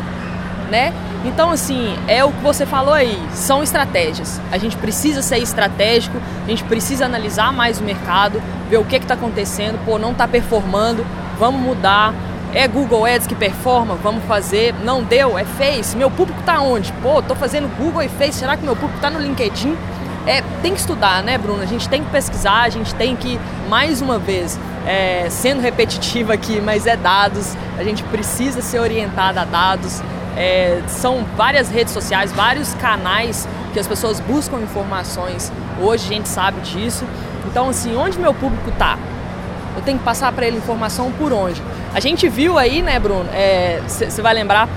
né? 0.69 0.93
Então, 1.25 1.49
assim, 1.49 1.97
é 2.07 2.23
o 2.23 2.31
que 2.31 2.43
você 2.43 2.67
falou 2.67 2.93
aí, 2.93 3.19
são 3.33 3.63
estratégias. 3.63 4.39
A 4.51 4.59
gente 4.59 4.77
precisa 4.77 5.23
ser 5.23 5.39
estratégico, 5.39 6.19
a 6.45 6.49
gente 6.49 6.63
precisa 6.63 7.05
analisar 7.05 7.51
mais 7.51 7.79
o 7.79 7.83
mercado, 7.83 8.39
ver 8.69 8.77
o 8.77 8.85
que 8.85 8.97
está 8.97 9.15
acontecendo, 9.15 9.83
pô, 9.83 9.97
não 9.97 10.11
está 10.11 10.27
performando, 10.27 11.03
vamos 11.39 11.59
mudar. 11.59 12.13
É 12.53 12.67
Google 12.67 13.05
Ads 13.05 13.25
que 13.25 13.35
performa, 13.35 13.95
vamos 13.95 14.23
fazer. 14.25 14.73
Não 14.83 15.03
deu, 15.03 15.37
é 15.37 15.43
Face. 15.43 15.97
Meu 15.97 16.09
público 16.09 16.39
está 16.39 16.61
onde? 16.61 16.93
Pô, 17.01 17.21
tô 17.21 17.35
fazendo 17.35 17.67
Google 17.77 18.03
e 18.03 18.07
Face, 18.07 18.39
será 18.39 18.55
que 18.55 18.63
meu 18.63 18.75
público 18.75 18.97
está 18.97 19.09
no 19.09 19.19
LinkedIn? 19.19 19.75
É, 20.27 20.43
tem 20.61 20.73
que 20.73 20.79
estudar, 20.79 21.23
né, 21.23 21.37
Bruno? 21.37 21.61
A 21.61 21.65
gente 21.65 21.89
tem 21.89 22.03
que 22.03 22.09
pesquisar, 22.11 22.61
a 22.61 22.69
gente 22.69 22.93
tem 22.95 23.15
que, 23.15 23.39
mais 23.67 24.01
uma 24.01 24.17
vez, 24.17 24.59
é, 24.85 25.27
sendo 25.29 25.61
repetitivo 25.61 26.31
aqui, 26.31 26.61
mas 26.61 26.85
é 26.85 26.95
dados, 26.95 27.55
a 27.77 27.83
gente 27.83 28.03
precisa 28.03 28.61
ser 28.61 28.79
orientado 28.79 29.39
a 29.39 29.45
dados. 29.45 30.01
É, 30.37 30.81
são 30.87 31.25
várias 31.37 31.69
redes 31.69 31.93
sociais, 31.93 32.31
vários 32.31 32.73
canais 32.75 33.47
que 33.73 33.79
as 33.79 33.87
pessoas 33.87 34.19
buscam 34.19 34.59
informações. 34.59 35.51
Hoje 35.81 36.05
a 36.05 36.13
gente 36.13 36.29
sabe 36.29 36.59
disso. 36.61 37.05
Então, 37.45 37.69
assim, 37.69 37.95
onde 37.95 38.19
meu 38.19 38.33
público 38.33 38.69
está? 38.69 38.97
eu 39.75 39.81
tenho 39.81 39.97
que 39.97 40.03
passar 40.03 40.31
para 40.31 40.47
ele 40.47 40.57
informação 40.57 41.11
por 41.11 41.33
onde. 41.33 41.61
A 41.93 41.99
gente 41.99 42.27
viu 42.29 42.57
aí, 42.57 42.81
né, 42.81 42.99
Bruno? 42.99 43.25
Você 43.87 44.05
é, 44.05 44.23
vai 44.23 44.33
lembrar 44.33 44.69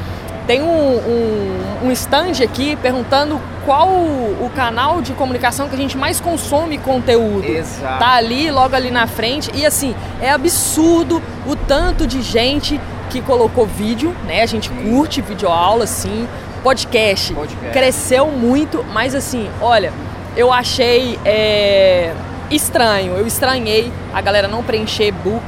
Tem 0.48 0.62
um, 0.62 0.66
um, 0.66 1.86
um 1.88 1.92
stand 1.92 2.42
aqui 2.42 2.74
perguntando 2.76 3.38
qual 3.66 3.86
o, 3.86 4.46
o, 4.46 4.50
canal 4.56 5.02
de 5.02 5.12
comunicação 5.12 5.68
que 5.68 5.74
a 5.74 5.78
gente 5.78 5.94
mais 5.94 6.20
consome 6.20 6.78
conteúdo. 6.78 7.44
Exato. 7.44 7.98
Tá 7.98 8.14
ali, 8.14 8.50
logo 8.50 8.74
ali 8.74 8.90
na 8.90 9.06
frente. 9.06 9.50
E 9.54 9.66
assim, 9.66 9.94
é 10.22 10.30
absurdo 10.30 11.22
o 11.46 11.54
tanto 11.54 12.06
de 12.06 12.22
gente 12.22 12.80
que 13.10 13.20
colocou 13.20 13.66
vídeo, 13.66 14.16
né? 14.26 14.40
A 14.42 14.46
gente 14.46 14.70
curte 14.70 15.20
videoaula, 15.20 15.86
sim. 15.86 16.26
Podcast, 16.62 17.34
Podcast. 17.34 17.70
cresceu 17.70 18.28
muito, 18.28 18.82
mas 18.90 19.14
assim, 19.14 19.50
olha, 19.60 19.92
eu 20.34 20.50
achei 20.50 21.18
é, 21.26 22.14
estranho, 22.50 23.12
eu 23.12 23.26
estranhei 23.26 23.92
a 24.14 24.20
galera 24.22 24.48
não 24.48 24.64
preencher 24.64 25.12
book 25.12 25.44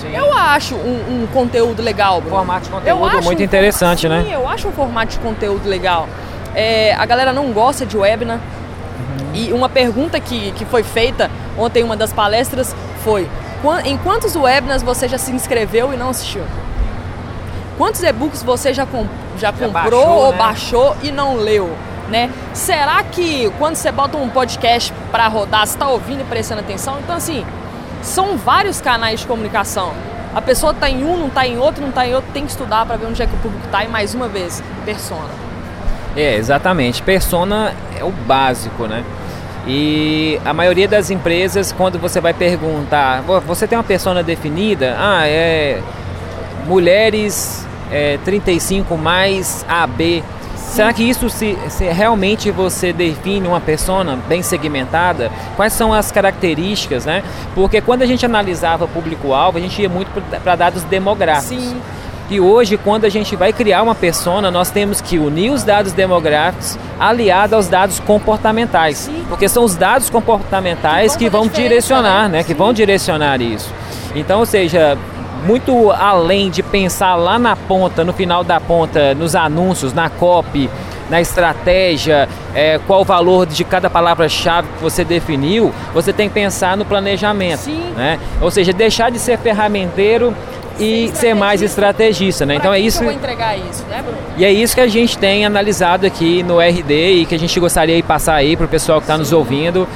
Sim. 0.00 0.14
Eu 0.14 0.32
acho 0.32 0.74
um, 0.76 1.22
um, 1.22 1.26
conteúdo 1.32 1.82
legal, 1.82 2.20
Bruno. 2.20 2.36
Formato 2.36 2.64
de 2.64 2.70
conteúdo 2.70 3.22
muito 3.22 3.40
um, 3.40 3.44
interessante, 3.44 4.08
né? 4.08 4.24
Sim, 4.24 4.32
eu 4.32 4.48
acho 4.48 4.68
um 4.68 4.72
formato 4.72 5.12
de 5.12 5.18
conteúdo 5.18 5.68
legal. 5.68 6.08
É, 6.54 6.94
a 6.94 7.04
galera 7.04 7.32
não 7.32 7.52
gosta 7.52 7.84
de 7.84 7.96
webinar. 7.96 8.38
Uhum. 8.38 9.34
E 9.34 9.52
uma 9.52 9.68
pergunta 9.68 10.18
que, 10.20 10.52
que 10.52 10.64
foi 10.64 10.82
feita 10.82 11.30
ontem 11.56 11.80
em 11.80 11.84
uma 11.84 11.96
das 11.96 12.12
palestras 12.12 12.74
foi: 13.02 13.28
em 13.84 13.96
quantos 13.98 14.36
webinars 14.36 14.82
você 14.82 15.08
já 15.08 15.18
se 15.18 15.32
inscreveu 15.32 15.92
e 15.92 15.96
não 15.96 16.10
assistiu? 16.10 16.44
Quantos 17.76 18.02
e-books 18.02 18.42
você 18.42 18.74
já, 18.74 18.84
com, 18.86 19.06
já, 19.36 19.52
já 19.52 19.52
comprou 19.52 19.72
baixou, 19.72 20.08
ou 20.08 20.32
né? 20.32 20.38
baixou 20.38 20.96
e 21.02 21.12
não 21.12 21.36
leu? 21.36 21.70
Né? 22.08 22.30
Será 22.54 23.02
que 23.02 23.50
quando 23.58 23.76
você 23.76 23.92
bota 23.92 24.16
um 24.16 24.28
podcast 24.30 24.92
para 25.12 25.28
rodar, 25.28 25.66
você 25.66 25.74
está 25.74 25.88
ouvindo 25.88 26.22
e 26.22 26.24
prestando 26.24 26.60
atenção? 26.60 26.98
Então, 27.00 27.16
assim, 27.16 27.44
são 28.02 28.36
vários 28.36 28.80
canais 28.80 29.20
de 29.20 29.26
comunicação. 29.26 29.92
A 30.34 30.42
pessoa 30.42 30.72
está 30.72 30.88
em 30.88 31.04
um, 31.04 31.16
não 31.16 31.28
está 31.28 31.46
em 31.46 31.58
outro, 31.58 31.80
não 31.80 31.88
está 31.88 32.06
em 32.06 32.14
outro, 32.14 32.30
tem 32.32 32.44
que 32.44 32.50
estudar 32.50 32.84
para 32.86 32.96
ver 32.96 33.06
onde 33.06 33.22
é 33.22 33.26
que 33.26 33.34
o 33.34 33.38
público 33.38 33.64
está. 33.66 33.84
E 33.84 33.88
mais 33.88 34.14
uma 34.14 34.28
vez, 34.28 34.62
persona. 34.84 35.28
É, 36.16 36.36
exatamente. 36.36 37.02
Persona 37.02 37.72
é 37.98 38.04
o 38.04 38.10
básico, 38.10 38.86
né? 38.86 39.04
E 39.66 40.40
a 40.44 40.54
maioria 40.54 40.88
das 40.88 41.10
empresas, 41.10 41.72
quando 41.72 41.98
você 41.98 42.20
vai 42.20 42.32
perguntar, 42.32 43.22
você 43.46 43.66
tem 43.66 43.76
uma 43.76 43.84
persona 43.84 44.22
definida? 44.22 44.96
Ah, 44.98 45.26
é 45.26 45.82
mulheres 46.66 47.66
é, 47.90 48.18
35 48.24 48.96
mais 48.96 49.64
AB. 49.68 50.22
Será 50.68 50.92
que 50.92 51.02
isso 51.02 51.28
se, 51.28 51.58
se, 51.70 51.84
realmente 51.86 52.50
você 52.50 52.92
define 52.92 53.48
uma 53.48 53.60
persona 53.60 54.16
bem 54.28 54.42
segmentada? 54.42 55.30
Quais 55.56 55.72
são 55.72 55.92
as 55.92 56.12
características, 56.12 57.04
né? 57.04 57.24
Porque 57.54 57.80
quando 57.80 58.02
a 58.02 58.06
gente 58.06 58.24
analisava 58.24 58.86
público-alvo, 58.86 59.58
a 59.58 59.60
gente 59.60 59.80
ia 59.80 59.88
muito 59.88 60.08
para 60.42 60.54
dados 60.54 60.84
demográficos. 60.84 61.64
Sim. 61.64 61.80
E 62.30 62.38
hoje, 62.38 62.76
quando 62.76 63.06
a 63.06 63.08
gente 63.08 63.34
vai 63.34 63.54
criar 63.54 63.82
uma 63.82 63.94
persona, 63.94 64.50
nós 64.50 64.70
temos 64.70 65.00
que 65.00 65.18
unir 65.18 65.50
os 65.50 65.64
dados 65.64 65.92
demográficos 65.92 66.78
aliado 67.00 67.56
aos 67.56 67.68
dados 67.68 67.98
comportamentais. 68.00 68.98
Sim. 68.98 69.24
Porque 69.28 69.48
são 69.48 69.64
os 69.64 69.74
dados 69.74 70.10
comportamentais 70.10 71.16
que, 71.16 71.24
que 71.24 71.30
vão 71.30 71.48
direcionar, 71.48 72.28
né? 72.28 72.38
né? 72.38 72.44
Que 72.44 72.52
vão 72.52 72.72
direcionar 72.74 73.40
isso. 73.40 73.72
Então, 74.14 74.40
ou 74.40 74.46
seja, 74.46 74.98
muito 75.44 75.90
além 75.92 76.50
de 76.50 76.62
pensar 76.62 77.14
lá 77.14 77.38
na 77.38 77.56
ponta, 77.56 78.04
no 78.04 78.12
final 78.12 78.42
da 78.42 78.60
ponta, 78.60 79.14
nos 79.14 79.34
anúncios, 79.34 79.92
na 79.92 80.10
copy, 80.10 80.68
na 81.08 81.20
estratégia, 81.20 82.28
é, 82.54 82.78
qual 82.86 83.00
o 83.00 83.04
valor 83.04 83.46
de 83.46 83.64
cada 83.64 83.88
palavra-chave 83.88 84.68
que 84.76 84.82
você 84.82 85.04
definiu, 85.04 85.72
você 85.94 86.12
tem 86.12 86.28
que 86.28 86.34
pensar 86.34 86.76
no 86.76 86.84
planejamento. 86.84 87.60
Sim. 87.60 87.92
Né? 87.96 88.18
Ou 88.40 88.50
seja, 88.50 88.72
deixar 88.72 89.10
de 89.10 89.18
ser 89.18 89.38
ferramenteiro 89.38 90.34
e 90.78 91.10
ser 91.14 91.34
mais 91.34 91.60
estrategista, 91.60 92.46
né? 92.46 92.54
então 92.54 92.72
é 92.72 92.78
isso. 92.78 92.98
Que 92.98 93.04
eu 93.04 93.08
vou 93.08 93.18
entregar 93.18 93.56
isso, 93.58 93.84
né, 93.90 94.00
Bruno? 94.00 94.18
E 94.36 94.44
é 94.44 94.52
isso 94.52 94.74
que 94.74 94.80
a 94.80 94.86
gente 94.86 95.18
tem 95.18 95.44
analisado 95.44 96.06
aqui 96.06 96.42
no 96.42 96.60
RD 96.60 97.22
e 97.22 97.26
que 97.26 97.34
a 97.34 97.38
gente 97.38 97.58
gostaria 97.58 97.96
de 97.96 98.02
passar 98.02 98.34
aí 98.34 98.56
para 98.56 98.66
o 98.66 98.68
pessoal 98.68 99.00
que 99.00 99.04
está 99.04 99.18
nos 99.18 99.32
ouvindo. 99.32 99.88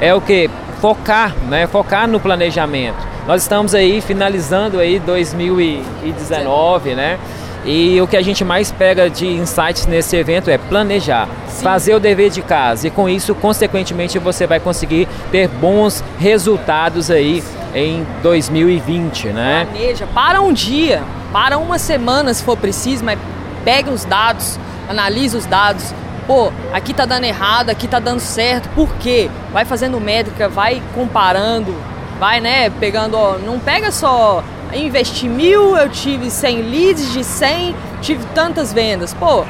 É 0.00 0.14
o 0.14 0.20
que 0.20 0.48
focar, 0.80 1.34
né? 1.48 1.66
Focar 1.66 2.08
no 2.08 2.20
planejamento. 2.20 2.96
Nós 3.26 3.42
estamos 3.42 3.74
aí 3.74 4.00
finalizando 4.00 4.78
aí 4.78 4.98
2019, 4.98 6.94
né? 6.94 7.18
E 7.64 8.00
o 8.00 8.06
que 8.06 8.16
a 8.16 8.22
gente 8.22 8.44
mais 8.44 8.70
pega 8.72 9.10
de 9.10 9.26
insights 9.26 9.86
nesse 9.86 10.16
evento 10.16 10.48
é 10.48 10.56
planejar, 10.56 11.28
Sim. 11.48 11.62
fazer 11.62 11.94
o 11.94 12.00
dever 12.00 12.30
de 12.30 12.40
casa 12.40 12.86
e 12.86 12.90
com 12.90 13.08
isso, 13.08 13.34
consequentemente, 13.34 14.18
você 14.18 14.46
vai 14.46 14.60
conseguir 14.60 15.06
ter 15.30 15.48
bons 15.48 16.02
resultados 16.18 17.10
aí 17.10 17.42
em 17.74 18.06
2020, 18.22 19.28
né? 19.28 19.66
Planeja, 19.70 20.06
para 20.14 20.40
um 20.40 20.52
dia, 20.52 21.02
para 21.32 21.58
uma 21.58 21.78
semana 21.78 22.32
se 22.32 22.42
for 22.42 22.56
preciso, 22.56 23.04
mas 23.04 23.18
pegue 23.64 23.90
os 23.90 24.04
dados, 24.04 24.58
analise 24.88 25.36
os 25.36 25.44
dados, 25.44 25.92
pô, 26.28 26.52
aqui 26.72 26.94
tá 26.94 27.06
dando 27.06 27.24
errado, 27.24 27.70
aqui 27.70 27.88
tá 27.88 27.98
dando 27.98 28.20
certo, 28.20 28.68
por 28.74 28.94
quê? 28.96 29.30
Vai 29.50 29.64
fazendo 29.64 29.98
métrica, 29.98 30.48
vai 30.48 30.80
comparando, 30.94 31.74
vai, 32.20 32.38
né, 32.38 32.68
pegando, 32.68 33.16
ó, 33.16 33.38
não 33.38 33.58
pega 33.58 33.90
só 33.90 34.44
investi 34.76 35.28
mil, 35.28 35.76
eu 35.76 35.88
tive 35.88 36.30
100 36.30 36.62
leads, 36.62 37.12
de 37.12 37.24
100 37.24 37.74
tive 38.02 38.24
tantas 38.34 38.72
vendas. 38.72 39.14
Pô, 39.14 39.44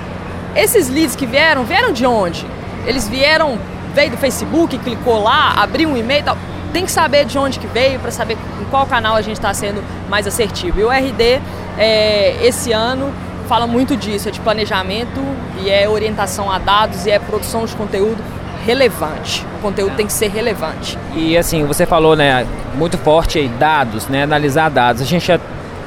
esses 0.55 0.89
leads 0.89 1.17
que 1.17 1.27
vieram, 1.27 1.65
vieram 1.65 1.93
de 1.93 2.07
onde? 2.07 2.47
Eles 2.87 3.09
vieram, 3.09 3.59
veio 3.95 4.11
do 4.11 4.17
Facebook, 4.17 4.79
clicou 4.79 5.23
lá, 5.23 5.55
abriu 5.57 5.89
um 5.89 5.97
e-mail 5.97 6.21
e 6.21 6.25
tal. 6.25 6.39
Tem 6.73 6.85
que 6.85 6.93
saber 6.93 7.25
de 7.25 7.39
onde 7.39 7.59
que 7.59 7.67
veio 7.67 7.99
para 7.99 8.11
saber 8.11 8.37
em 8.61 8.65
qual 8.67 8.87
canal 8.87 9.17
a 9.17 9.23
gente 9.23 9.37
está 9.37 9.53
sendo 9.53 9.83
mais 10.09 10.27
assertivo. 10.27 10.79
E 10.79 10.85
o 10.85 10.91
RD, 10.91 11.41
é, 11.79 12.37
esse 12.43 12.73
ano, 12.73 13.13
fala 13.49 13.67
muito 13.67 13.97
disso, 13.97 14.29
é 14.29 14.31
de 14.31 14.39
planejamento 14.41 15.21
e 15.63 15.71
é 15.71 15.89
orientação 15.89 16.51
a 16.51 16.59
dados 16.59 17.07
e 17.07 17.11
é 17.11 17.19
produção 17.19 17.65
de 17.65 17.75
conteúdo 17.75 18.23
relevante. 18.65 19.45
O 19.59 19.63
conteúdo 19.63 19.97
tem 19.97 20.07
que 20.07 20.13
ser 20.13 20.29
relevante. 20.29 20.99
E 21.15 21.37
assim, 21.37 21.65
você 21.65 21.87
falou, 21.87 22.15
né, 22.15 22.47
muito 22.75 22.99
forte 22.99 23.39
aí, 23.39 23.49
dados, 23.49 24.07
né, 24.07 24.25
analisar 24.25 24.69
dados. 24.69 25.01
A 25.01 25.05
gente 25.07 25.33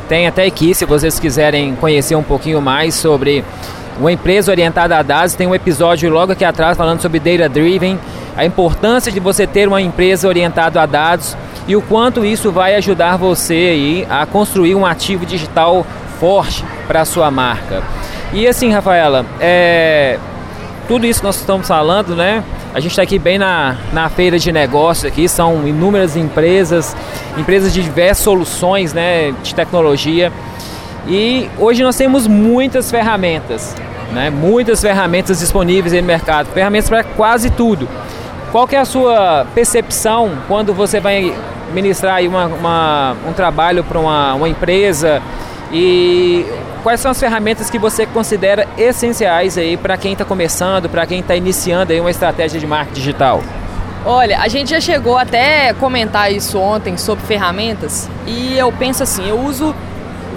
tem 0.09 0.27
até 0.27 0.45
aqui, 0.45 0.73
se 0.73 0.85
vocês 0.85 1.19
quiserem 1.19 1.75
conhecer 1.75 2.15
um 2.15 2.23
pouquinho 2.23 2.59
mais 2.59 2.95
sobre 2.95 3.45
uma 3.99 4.11
empresa 4.11 4.51
orientada 4.51 4.97
a 4.97 5.03
dados, 5.03 5.35
tem 5.35 5.45
um 5.45 5.53
episódio 5.53 6.09
logo 6.09 6.31
aqui 6.31 6.43
atrás 6.43 6.75
falando 6.75 6.99
sobre 6.99 7.19
data 7.19 7.47
driven, 7.47 7.99
a 8.35 8.43
importância 8.43 9.11
de 9.11 9.19
você 9.19 9.45
ter 9.45 9.67
uma 9.67 9.81
empresa 9.81 10.27
orientada 10.27 10.81
a 10.81 10.85
dados 10.87 11.37
e 11.67 11.75
o 11.75 11.81
quanto 11.81 12.25
isso 12.25 12.51
vai 12.51 12.73
ajudar 12.75 13.17
você 13.17 13.53
aí 13.53 14.07
a 14.09 14.25
construir 14.25 14.73
um 14.73 14.85
ativo 14.85 15.25
digital 15.25 15.85
forte 16.19 16.63
para 16.91 17.03
a 17.03 17.05
sua 17.05 17.31
marca. 17.31 17.81
E 18.33 18.45
assim, 18.45 18.69
Rafaela, 18.69 19.25
é, 19.39 20.19
tudo 20.89 21.05
isso 21.05 21.21
que 21.21 21.25
nós 21.25 21.37
estamos 21.37 21.65
falando, 21.65 22.17
né? 22.17 22.43
A 22.73 22.81
gente 22.81 22.91
está 22.91 23.01
aqui 23.01 23.17
bem 23.17 23.37
na, 23.37 23.77
na 23.93 24.09
feira 24.09 24.37
de 24.37 24.51
negócios 24.51 25.05
aqui, 25.05 25.25
são 25.29 25.65
inúmeras 25.65 26.17
empresas, 26.17 26.93
empresas 27.37 27.73
de 27.73 27.81
diversas 27.81 28.25
soluções 28.25 28.91
né, 28.91 29.33
de 29.41 29.55
tecnologia. 29.55 30.33
E 31.07 31.49
hoje 31.57 31.81
nós 31.81 31.95
temos 31.95 32.27
muitas 32.27 32.91
ferramentas, 32.91 33.73
né, 34.11 34.29
muitas 34.29 34.81
ferramentas 34.81 35.39
disponíveis 35.39 35.93
no 35.93 36.03
mercado, 36.03 36.47
ferramentas 36.47 36.89
para 36.89 37.05
quase 37.05 37.49
tudo. 37.51 37.87
Qual 38.51 38.67
que 38.67 38.75
é 38.75 38.79
a 38.79 38.85
sua 38.85 39.45
percepção 39.55 40.39
quando 40.45 40.73
você 40.73 40.99
vai 40.99 41.33
ministrar 41.73 42.21
uma, 42.23 42.47
uma, 42.47 43.15
um 43.25 43.31
trabalho 43.31 43.81
para 43.81 43.97
uma, 43.97 44.33
uma 44.33 44.49
empresa 44.49 45.21
e 45.71 46.45
Quais 46.83 46.99
são 46.99 47.11
as 47.11 47.19
ferramentas 47.19 47.69
que 47.69 47.77
você 47.77 48.07
considera 48.07 48.67
essenciais 48.75 49.55
aí 49.55 49.77
para 49.77 49.95
quem 49.97 50.13
está 50.13 50.25
começando, 50.25 50.89
para 50.89 51.05
quem 51.05 51.19
está 51.19 51.35
iniciando 51.35 51.93
aí 51.93 51.99
uma 51.99 52.09
estratégia 52.09 52.59
de 52.59 52.65
marketing 52.65 52.99
digital? 52.99 53.43
Olha, 54.03 54.39
a 54.39 54.47
gente 54.47 54.71
já 54.71 54.81
chegou 54.81 55.15
até 55.15 55.69
a 55.69 55.73
comentar 55.75 56.33
isso 56.33 56.57
ontem 56.57 56.97
sobre 56.97 57.23
ferramentas 57.23 58.09
e 58.25 58.57
eu 58.57 58.71
penso 58.71 59.03
assim, 59.03 59.29
eu 59.29 59.39
uso 59.39 59.75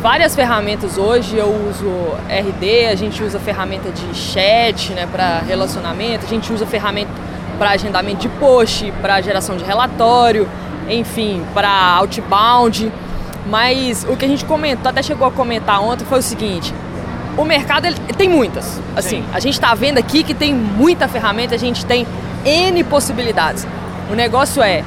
várias 0.02 0.36
ferramentas 0.36 0.98
hoje, 0.98 1.38
eu 1.38 1.48
uso 1.70 1.88
RD, 2.28 2.88
a 2.88 2.94
gente 2.94 3.22
usa 3.22 3.38
ferramenta 3.40 3.88
de 3.90 4.14
chat, 4.14 4.92
né, 4.92 5.08
para 5.10 5.38
relacionamento, 5.38 6.26
a 6.26 6.28
gente 6.28 6.52
usa 6.52 6.66
ferramenta 6.66 7.10
para 7.58 7.70
agendamento 7.70 8.18
de 8.18 8.28
post, 8.28 8.92
para 9.00 9.18
geração 9.22 9.56
de 9.56 9.64
relatório, 9.64 10.46
enfim, 10.90 11.42
para 11.54 11.70
outbound. 11.70 12.92
Mas 13.46 14.06
o 14.08 14.16
que 14.16 14.24
a 14.24 14.28
gente 14.28 14.44
comentou, 14.44 14.90
até 14.90 15.02
chegou 15.02 15.26
a 15.26 15.30
comentar 15.30 15.82
ontem, 15.82 16.04
foi 16.04 16.18
o 16.18 16.22
seguinte: 16.22 16.74
o 17.36 17.44
mercado 17.44 17.86
ele, 17.86 17.96
tem 18.16 18.28
muitas. 18.28 18.80
Assim, 18.96 19.22
Sim. 19.22 19.24
a 19.32 19.40
gente 19.40 19.54
está 19.54 19.74
vendo 19.74 19.98
aqui 19.98 20.22
que 20.22 20.34
tem 20.34 20.54
muita 20.54 21.08
ferramenta, 21.08 21.54
a 21.54 21.58
gente 21.58 21.84
tem 21.84 22.06
N 22.44 22.84
possibilidades. 22.84 23.66
O 24.10 24.14
negócio 24.14 24.62
é 24.62 24.84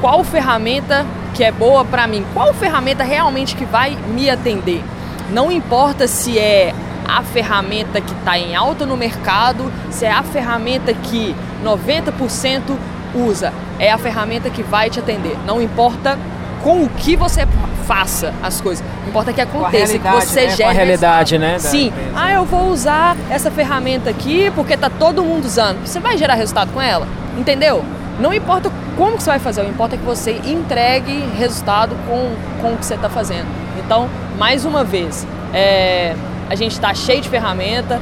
qual 0.00 0.22
ferramenta 0.24 1.06
que 1.34 1.44
é 1.44 1.52
boa 1.52 1.84
para 1.84 2.06
mim, 2.06 2.24
qual 2.32 2.52
ferramenta 2.54 3.04
realmente 3.04 3.54
que 3.56 3.64
vai 3.64 3.96
me 4.08 4.30
atender. 4.30 4.82
Não 5.30 5.50
importa 5.50 6.06
se 6.06 6.38
é 6.38 6.74
a 7.06 7.22
ferramenta 7.22 8.00
que 8.00 8.12
está 8.12 8.38
em 8.38 8.56
alta 8.56 8.86
no 8.86 8.96
mercado, 8.96 9.72
se 9.90 10.04
é 10.04 10.10
a 10.10 10.22
ferramenta 10.22 10.92
que 10.92 11.34
90% 11.62 12.76
usa, 13.14 13.52
é 13.78 13.90
a 13.90 13.98
ferramenta 13.98 14.50
que 14.50 14.62
vai 14.62 14.90
te 14.90 14.98
atender. 14.98 15.36
Não 15.46 15.60
importa 15.60 16.18
com 16.62 16.82
o 16.82 16.88
que 16.88 17.16
você 17.16 17.46
faça 17.86 18.34
as 18.42 18.60
coisas. 18.60 18.84
O 19.04 19.08
importa 19.08 19.32
que 19.32 19.40
aconteça, 19.40 19.98
que 19.98 20.08
você 20.08 20.42
né? 20.42 20.50
gere. 20.50 20.62
Com 20.64 20.68
a 20.68 20.72
realidade, 20.72 21.38
né? 21.38 21.58
Sim. 21.58 21.92
Ah, 22.14 22.32
eu 22.32 22.44
vou 22.44 22.68
usar 22.68 23.16
essa 23.30 23.50
ferramenta 23.50 24.10
aqui 24.10 24.50
porque 24.54 24.76
tá 24.76 24.90
todo 24.90 25.22
mundo 25.22 25.44
usando. 25.44 25.86
Você 25.86 26.00
vai 26.00 26.18
gerar 26.18 26.34
resultado 26.34 26.72
com 26.72 26.80
ela, 26.80 27.06
entendeu? 27.38 27.84
Não 28.18 28.32
importa 28.32 28.70
como 28.96 29.16
que 29.16 29.22
você 29.22 29.30
vai 29.30 29.38
fazer, 29.38 29.60
o 29.62 29.68
importa 29.68 29.94
é 29.94 29.98
que 29.98 30.04
você 30.04 30.40
entregue 30.44 31.28
resultado 31.38 31.94
com, 32.06 32.34
com 32.62 32.74
o 32.74 32.76
que 32.76 32.84
você 32.86 32.94
está 32.94 33.10
fazendo. 33.10 33.46
Então, 33.78 34.08
mais 34.38 34.64
uma 34.64 34.82
vez, 34.82 35.26
é, 35.52 36.14
a 36.48 36.54
gente 36.54 36.72
está 36.72 36.94
cheio 36.94 37.20
de 37.20 37.28
ferramenta. 37.28 38.00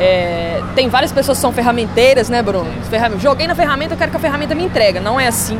É, 0.00 0.60
tem 0.74 0.88
várias 0.88 1.12
pessoas 1.12 1.38
que 1.38 1.42
são 1.42 1.52
ferramenteiras, 1.52 2.28
né, 2.28 2.42
Bruno? 2.42 2.70
Ferram... 2.90 3.18
Joguei 3.20 3.46
na 3.46 3.54
ferramenta, 3.54 3.94
eu 3.94 3.98
quero 3.98 4.10
que 4.10 4.16
a 4.16 4.20
ferramenta 4.20 4.54
me 4.54 4.64
entregue. 4.64 4.98
Não 4.98 5.18
é 5.18 5.28
assim. 5.28 5.58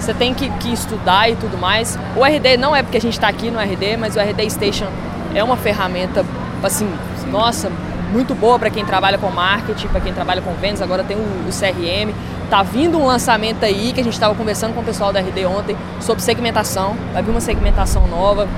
Você 0.00 0.14
tem 0.14 0.32
que, 0.32 0.48
que 0.48 0.72
estudar 0.72 1.28
e 1.28 1.36
tudo 1.36 1.58
mais. 1.58 1.98
O 2.16 2.24
RD 2.24 2.56
não 2.56 2.74
é 2.74 2.82
porque 2.82 2.96
a 2.96 3.00
gente 3.00 3.12
está 3.12 3.28
aqui 3.28 3.50
no 3.50 3.60
RD, 3.60 3.98
mas 3.98 4.16
o 4.16 4.20
RD 4.20 4.50
Station 4.50 4.86
é 5.34 5.44
uma 5.44 5.56
ferramenta, 5.56 6.24
assim, 6.62 6.90
nossa, 7.30 7.70
muito 8.10 8.34
boa 8.34 8.58
para 8.58 8.70
quem 8.70 8.84
trabalha 8.84 9.18
com 9.18 9.30
marketing, 9.30 9.88
para 9.88 10.00
quem 10.00 10.12
trabalha 10.12 10.40
com 10.40 10.52
vendas. 10.54 10.82
Agora 10.82 11.04
tem 11.04 11.16
o, 11.16 11.20
o 11.20 11.50
CRM. 11.50 12.14
Tá 12.48 12.62
vindo 12.62 12.98
um 12.98 13.06
lançamento 13.06 13.62
aí 13.62 13.92
que 13.92 14.00
a 14.00 14.04
gente 14.04 14.14
estava 14.14 14.34
conversando 14.34 14.74
com 14.74 14.80
o 14.80 14.84
pessoal 14.84 15.12
da 15.12 15.20
RD 15.20 15.44
ontem 15.46 15.76
sobre 16.00 16.22
segmentação. 16.22 16.96
Vai 17.12 17.22
vir 17.22 17.30
uma 17.30 17.40
segmentação 17.40 18.08
nova. 18.08 18.48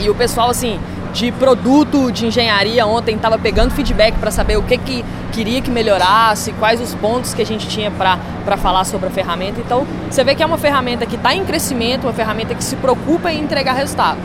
E 0.00 0.08
o 0.08 0.14
pessoal, 0.14 0.50
assim, 0.50 0.80
de 1.12 1.32
produto, 1.32 2.10
de 2.12 2.26
engenharia, 2.26 2.86
ontem 2.86 3.16
estava 3.16 3.38
pegando 3.38 3.72
feedback 3.72 4.14
para 4.18 4.30
saber 4.30 4.56
o 4.56 4.62
que, 4.62 4.76
que 4.78 5.04
queria 5.32 5.60
que 5.60 5.70
melhorasse, 5.70 6.52
quais 6.52 6.80
os 6.80 6.94
pontos 6.94 7.34
que 7.34 7.42
a 7.42 7.46
gente 7.46 7.68
tinha 7.68 7.90
para 7.90 8.56
falar 8.56 8.84
sobre 8.84 9.08
a 9.08 9.10
ferramenta. 9.10 9.60
Então, 9.60 9.86
você 10.10 10.22
vê 10.24 10.34
que 10.34 10.42
é 10.42 10.46
uma 10.46 10.58
ferramenta 10.58 11.06
que 11.06 11.16
está 11.16 11.34
em 11.34 11.44
crescimento, 11.44 12.04
uma 12.04 12.12
ferramenta 12.12 12.54
que 12.54 12.64
se 12.64 12.76
preocupa 12.76 13.30
em 13.30 13.40
entregar 13.40 13.72
resultado. 13.74 14.20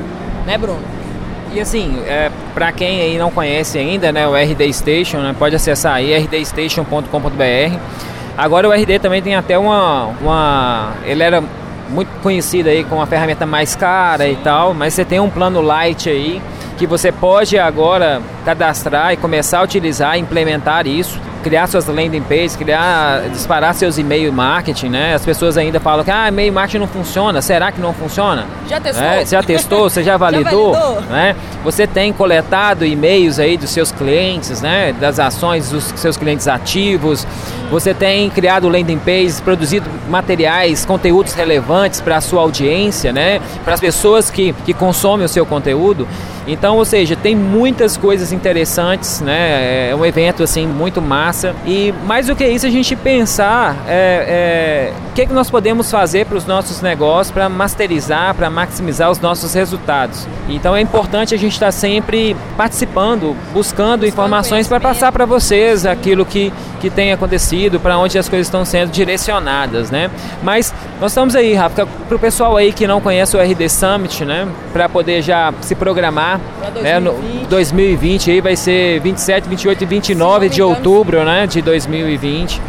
Né, 0.46 0.58
Bruno? 0.58 0.82
E 1.54 1.62
assim, 1.62 2.02
é, 2.08 2.32
para 2.54 2.72
quem 2.72 3.02
aí 3.02 3.18
não 3.18 3.30
conhece 3.30 3.78
ainda, 3.78 4.12
né, 4.12 4.28
o 4.28 4.36
RD 4.36 4.74
Station, 4.74 5.18
né, 5.20 5.36
pode 5.38 5.56
acessar 5.56 5.94
aí 5.94 6.18
rdstation.com.br. 6.18 7.78
Agora 8.36 8.68
o 8.68 8.72
RD 8.72 8.98
também 8.98 9.22
tem 9.22 9.36
até 9.36 9.58
uma, 9.60 10.06
uma. 10.20 10.94
Ele 11.06 11.22
era 11.22 11.44
muito 11.90 12.10
conhecido 12.24 12.70
aí 12.70 12.84
com 12.84 12.96
uma 12.96 13.06
ferramenta 13.06 13.46
mais 13.46 13.76
cara 13.76 14.28
e 14.28 14.36
tal, 14.38 14.74
mas 14.74 14.96
você 14.96 15.06
tem 15.06 15.20
um 15.20 15.30
plano 15.30 15.62
light 15.62 16.10
aí 16.10 16.42
que 16.74 16.88
você 16.88 17.12
pode 17.12 17.58
agora 17.58 18.22
cadastrar 18.46 19.14
e 19.14 19.18
começar 19.18 19.60
a 19.60 19.64
utilizar, 19.64 20.18
implementar 20.18 20.88
isso 20.88 21.20
criar 21.44 21.68
suas 21.68 21.86
landing 21.86 22.22
pages, 22.22 22.56
criar, 22.56 23.30
disparar 23.30 23.76
seus 23.76 23.98
e-mail 23.98 24.32
marketing, 24.32 24.90
né? 24.90 25.14
As 25.14 25.26
pessoas 25.26 25.58
ainda 25.58 25.80
falam 25.80 26.04
que 26.04 26.10
ah, 26.10 26.30
e-mail 26.30 26.54
marketing 26.54 26.80
não 26.80 26.88
funciona. 26.88 27.42
Será 27.42 27.72
que 27.72 27.82
não 27.82 27.94
funciona? 27.94 28.48
Já 28.68 28.80
testou? 28.80 29.06
É, 29.06 29.26
você 29.26 29.36
já 29.36 29.44
testou? 29.44 29.90
Você 29.90 30.04
já 30.04 30.16
validou? 30.18 30.74
já 30.74 30.80
validou? 30.80 31.02
Né? 31.10 31.36
Você 31.64 31.86
tem 31.86 32.14
coletado 32.14 32.86
e-mails 32.86 33.38
aí 33.38 33.58
dos 33.58 33.70
seus 33.70 33.92
clientes, 33.92 34.62
né? 34.62 34.94
Das 34.94 35.20
ações 35.20 35.70
dos 35.70 35.84
seus 35.98 36.16
clientes 36.16 36.48
ativos. 36.48 37.28
Você 37.74 37.92
tem 37.92 38.30
criado 38.30 38.70
landing 38.70 39.00
pages, 39.00 39.42
produzido 39.42 39.90
materiais, 40.08 40.86
conteúdos 40.86 41.34
relevantes 41.34 42.00
para 42.00 42.18
a 42.18 42.22
sua 42.22 42.44
audiência, 42.44 43.12
né? 43.12 43.42
Para 43.64 43.74
as 43.74 43.80
pessoas 43.80 44.30
que, 44.30 44.54
que 44.64 44.76
consomem 44.76 45.26
o 45.26 45.30
seu 45.30 45.44
conteúdo. 45.44 46.08
Então, 46.46 46.78
ou 46.78 46.86
seja, 46.86 47.16
tem 47.16 47.36
muitas 47.36 47.98
coisas 47.98 48.32
interessantes, 48.32 49.22
né? 49.22 49.90
É 49.90 49.96
um 49.96 50.06
evento 50.06 50.44
assim 50.44 50.68
muito 50.68 51.02
massa. 51.02 51.56
E 51.66 51.92
mais 52.06 52.28
do 52.28 52.36
que 52.36 52.46
isso, 52.46 52.68
a 52.68 52.70
gente 52.70 52.96
pensar 52.96 53.76
é, 53.88 54.92
é, 54.92 55.10
o 55.10 55.14
que, 55.14 55.22
é 55.24 55.26
que 55.26 55.34
nós 55.34 55.50
podemos 55.50 55.90
fazer 55.90 56.28
para 56.28 56.38
os 56.38 56.46
nossos 56.46 56.80
negócios 56.80 57.32
para 57.34 57.50
masterizar, 57.50 58.36
para 58.36 58.52
maximizar 58.52 59.10
os 59.10 59.20
nossos 59.20 59.54
resultados. 59.56 60.28
Então 60.48 60.76
é 60.76 60.82
importante 60.82 61.34
a 61.34 61.38
gente 61.38 61.54
estar 61.54 61.68
tá 61.68 61.72
sempre 61.72 62.36
participando, 62.56 63.36
buscando 63.52 64.06
informações 64.06 64.68
para 64.68 64.80
passar 64.80 65.12
para 65.12 65.26
vocês 65.26 65.86
aquilo 65.86 66.26
que, 66.26 66.54
que 66.84 66.90
tem 66.90 67.14
acontecido, 67.14 67.80
para 67.80 67.98
onde 67.98 68.18
as 68.18 68.28
coisas 68.28 68.46
estão 68.46 68.66
sendo 68.66 68.92
direcionadas, 68.92 69.90
né? 69.90 70.12
Mas 70.44 70.74
nós 71.00 71.14
estamos 71.14 71.34
aí, 71.34 71.54
Rafa, 71.54 71.86
para 71.86 72.16
o 72.18 72.20
pessoal 72.20 72.58
aí 72.58 72.74
que 72.74 72.86
não 72.86 73.00
conhece 73.00 73.38
o 73.38 73.40
RD 73.40 73.70
Summit, 73.70 74.26
né? 74.26 74.46
Para 74.74 74.90
poder 74.90 75.22
já 75.22 75.54
se 75.62 75.76
programar 75.76 76.42
Pra 76.60 76.70
2020. 76.72 76.84
Né, 76.84 77.00
no 77.00 77.48
2020 77.48 78.32
aí 78.32 78.42
vai 78.42 78.58
ser 78.58 79.00
27, 79.00 79.48
28 79.48 79.82
e 79.82 79.86
29 79.86 80.50
de 80.50 80.62
outubro, 80.62 81.24
né, 81.24 81.48
de 81.48 81.62
2020. 81.62 82.62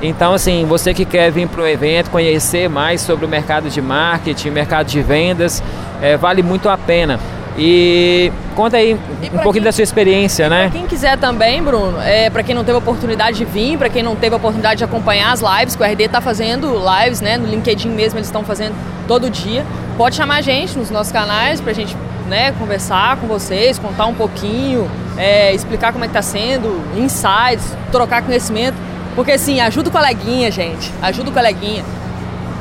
Então, 0.00 0.32
assim, 0.32 0.64
você 0.64 0.94
que 0.94 1.04
quer 1.04 1.30
vir 1.30 1.46
para 1.46 1.60
o 1.60 1.66
evento, 1.66 2.08
conhecer 2.08 2.70
mais 2.70 3.02
sobre 3.02 3.26
o 3.26 3.28
mercado 3.28 3.68
de 3.68 3.82
marketing, 3.82 4.48
mercado 4.48 4.86
de 4.86 5.02
vendas, 5.02 5.62
é, 6.00 6.16
vale 6.16 6.42
muito 6.42 6.70
a 6.70 6.78
pena. 6.78 7.20
E 7.58 8.32
conta 8.54 8.76
aí 8.76 8.94
um 8.94 8.98
pouquinho 9.38 9.52
quem, 9.54 9.62
da 9.62 9.72
sua 9.72 9.82
experiência, 9.82 10.48
né? 10.48 10.68
Para 10.68 10.78
quem 10.78 10.86
quiser 10.86 11.18
também, 11.18 11.60
Bruno, 11.60 12.00
é, 12.00 12.30
para 12.30 12.44
quem 12.44 12.54
não 12.54 12.62
teve 12.62 12.76
a 12.76 12.78
oportunidade 12.78 13.38
de 13.38 13.44
vir, 13.44 13.76
para 13.76 13.88
quem 13.88 14.00
não 14.00 14.14
teve 14.14 14.32
a 14.34 14.36
oportunidade 14.36 14.78
de 14.78 14.84
acompanhar 14.84 15.32
as 15.32 15.40
lives, 15.40 15.74
que 15.74 15.82
o 15.82 15.84
RD 15.84 16.04
está 16.04 16.20
fazendo 16.20 16.72
lives, 16.72 17.20
né? 17.20 17.36
No 17.36 17.48
LinkedIn 17.48 17.88
mesmo 17.88 18.16
eles 18.16 18.28
estão 18.28 18.44
fazendo 18.44 18.74
todo 19.08 19.28
dia. 19.28 19.66
Pode 19.96 20.14
chamar 20.14 20.36
a 20.36 20.40
gente 20.40 20.78
nos 20.78 20.88
nossos 20.88 21.12
canais 21.12 21.60
para 21.60 21.72
a 21.72 21.74
gente 21.74 21.96
né, 22.28 22.52
conversar 22.52 23.16
com 23.16 23.26
vocês, 23.26 23.78
contar 23.78 24.06
um 24.06 24.14
pouquinho, 24.14 24.88
é, 25.16 25.52
explicar 25.52 25.92
como 25.92 26.04
é 26.04 26.08
que 26.08 26.14
tá 26.14 26.22
sendo, 26.22 26.80
insights, 26.96 27.76
trocar 27.90 28.22
conhecimento. 28.22 28.76
Porque 29.16 29.32
assim, 29.32 29.60
ajuda 29.60 29.88
o 29.88 29.92
coleguinha, 29.92 30.48
gente. 30.52 30.92
Ajuda 31.02 31.30
o 31.30 31.32
coleguinha. 31.32 31.84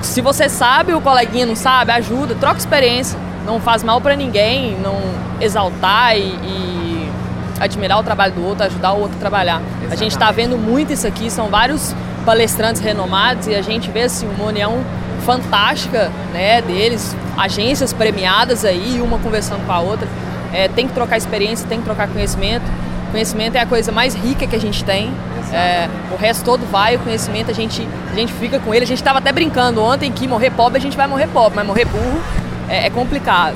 Se 0.01 0.21
você 0.21 0.49
sabe, 0.49 0.93
o 0.93 1.01
coleguinha 1.01 1.45
não 1.45 1.55
sabe, 1.55 1.91
ajuda, 1.91 2.33
troca 2.33 2.57
experiência. 2.57 3.26
Não 3.47 3.61
faz 3.61 3.81
mal 3.81 4.01
para 4.01 4.13
ninguém, 4.13 4.77
não 4.83 4.99
exaltar 5.39 6.17
e, 6.17 6.21
e, 6.21 7.09
admirar 7.61 7.97
o 7.97 8.03
trabalho 8.03 8.33
do 8.33 8.45
outro, 8.45 8.65
ajudar 8.65 8.91
o 8.91 8.99
outro 8.99 9.15
a 9.15 9.19
trabalhar. 9.21 9.61
Exatamente. 9.61 9.93
A 9.93 9.95
gente 9.95 10.11
está 10.11 10.31
vendo 10.31 10.57
muito 10.57 10.91
isso 10.91 11.07
aqui, 11.07 11.31
são 11.31 11.47
vários 11.47 11.95
palestrantes 12.25 12.81
renomados 12.81 13.47
e 13.47 13.55
a 13.55 13.61
gente 13.61 13.89
vê 13.89 14.03
assim, 14.03 14.27
uma 14.27 14.49
união 14.49 14.83
fantástica 15.25 16.11
né, 16.33 16.61
deles, 16.61 17.15
agências 17.37 17.93
premiadas 17.93 18.65
aí, 18.65 18.99
uma 19.01 19.17
conversando 19.17 19.65
com 19.65 19.71
a 19.71 19.79
outra. 19.79 20.05
É, 20.51 20.67
tem 20.67 20.85
que 20.85 20.93
trocar 20.93 21.15
experiência, 21.15 21.65
tem 21.69 21.79
que 21.79 21.85
trocar 21.85 22.09
conhecimento. 22.09 22.65
Conhecimento 23.11 23.55
é 23.55 23.61
a 23.61 23.65
coisa 23.65 23.93
mais 23.93 24.13
rica 24.13 24.45
que 24.45 24.57
a 24.57 24.59
gente 24.59 24.83
tem. 24.83 25.09
É, 25.53 25.87
o 26.11 26.17
resto 26.17 26.43
todo 26.43 26.69
vai, 26.69 26.97
o 26.97 26.99
conhecimento 26.99 27.49
a 27.49 27.53
gente, 27.53 27.87
a 28.11 28.15
gente 28.15 28.33
fica 28.33 28.59
com 28.59 28.73
ele. 28.73 28.83
A 28.83 28.87
gente 28.87 28.99
estava 28.99 29.19
até 29.19 29.31
brincando 29.31 29.81
ontem 29.81 30.11
que 30.11 30.27
morrer 30.27 30.49
pobre 30.49 30.77
a 30.77 30.81
gente 30.81 30.97
vai 30.97 31.07
morrer 31.07 31.27
pobre, 31.27 31.55
mas 31.55 31.65
morrer 31.65 31.85
burro 31.85 32.21
é, 32.67 32.87
é 32.87 32.89
complicado. 32.89 33.55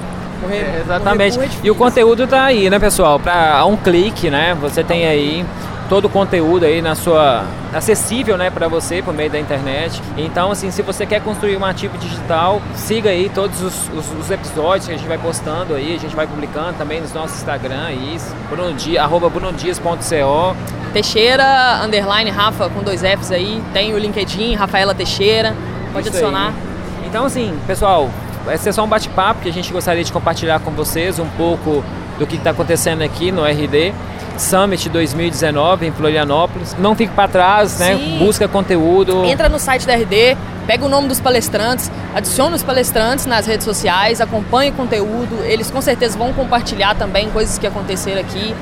É, 0.50 0.82
exatamente. 0.82 1.40
É 1.40 1.50
e 1.64 1.72
o 1.72 1.76
conteúdo 1.76 2.24
está 2.24 2.46
aí, 2.46 2.70
né, 2.70 2.80
pessoal? 2.80 3.20
Para 3.20 3.64
um 3.66 3.78
clique, 3.78 4.30
né? 4.30 4.58
Você 4.60 4.84
tem 4.84 5.06
aí 5.06 5.46
todo 5.92 6.06
o 6.06 6.10
conteúdo 6.10 6.66
aí 6.66 6.82
na 6.82 6.96
sua 6.96 7.44
acessível, 7.74 8.38
né, 8.38 8.50
para 8.50 8.70
você 8.70 9.02
por 9.02 9.14
meio 9.14 9.30
da 9.30 9.38
internet. 9.38 10.02
Então, 10.18 10.50
assim, 10.50 10.72
se 10.72 10.82
você 10.82 11.06
quer 11.06 11.22
construir 11.22 11.58
um 11.58 11.66
ativo 11.66 11.98
digital, 11.98 12.62
siga 12.76 13.10
aí 13.10 13.30
todos 13.30 13.62
os, 13.62 13.90
os, 13.90 14.06
os 14.18 14.32
episódios 14.32 14.88
que 14.88 14.94
a 14.94 14.98
gente 14.98 15.06
vai 15.06 15.18
postando 15.18 15.76
aí, 15.76 15.94
a 15.94 16.00
gente 16.00 16.16
vai 16.16 16.26
publicando 16.26 16.78
também 16.78 17.02
no 17.02 17.10
nosso 17.14 17.36
Instagram, 17.36 17.92
isso, 17.92 18.34
Bruno 18.50 18.74
Dia, 18.74 19.04
arroba 19.04 19.30
brunodias.co. 19.30 20.56
Teixeira, 20.94 21.82
underline 21.84 22.30
Rafa 22.30 22.70
com 22.70 22.82
dois 22.82 23.02
Fs 23.02 23.30
aí, 23.30 23.62
tem 23.74 23.94
o 23.94 23.98
LinkedIn, 23.98 24.56
Rafaela 24.56 24.96
Teixeira, 24.96 25.54
pode 25.92 26.08
Isso 26.08 26.18
adicionar. 26.18 26.54
Aí. 27.02 27.08
Então, 27.08 27.26
assim, 27.26 27.54
pessoal, 27.68 28.10
vai 28.46 28.58
ser 28.58 28.74
só 28.74 28.84
um 28.84 28.88
bate-papo 28.88 29.42
que 29.42 29.50
a 29.50 29.54
gente 29.54 29.72
gostaria 29.72 30.04
de 30.04 30.12
compartilhar 30.12 30.60
com 30.60 30.72
vocês 30.72 31.20
um 31.20 31.28
pouco 31.30 31.84
do 32.18 32.28
que 32.28 32.36
está 32.36 32.52
acontecendo 32.52 33.02
aqui 33.02 33.32
no 33.32 33.44
RD. 33.44 33.94
Summit 34.38 34.90
2019 34.90 35.88
em 35.88 35.92
Florianópolis. 35.92 36.76
Não 36.80 36.96
fique 36.96 37.14
para 37.14 37.28
trás, 37.28 37.78
né? 37.80 37.96
Busca 38.18 38.48
conteúdo. 38.48 39.26
Entra 39.26 39.50
no 39.50 39.60
site 39.60 39.86
da 39.86 39.94
RD, 39.94 40.38
pega 40.66 40.86
o 40.86 40.90
nome 40.90 41.08
dos 41.08 41.20
palestrantes, 41.20 41.92
adiciona 42.16 42.56
os 42.56 42.64
palestrantes 42.64 43.26
nas 43.26 43.46
redes 43.46 43.66
sociais, 43.66 44.22
acompanhe 44.22 44.72
o 44.72 44.74
conteúdo. 44.74 45.44
Eles 45.44 45.70
com 45.70 45.82
certeza 45.82 46.18
vão 46.18 46.34
compartilhar 46.34 46.96
também 46.96 47.30
coisas 47.30 47.58
que 47.58 47.68
aconteceram 47.68 48.22
aqui. 48.22 48.56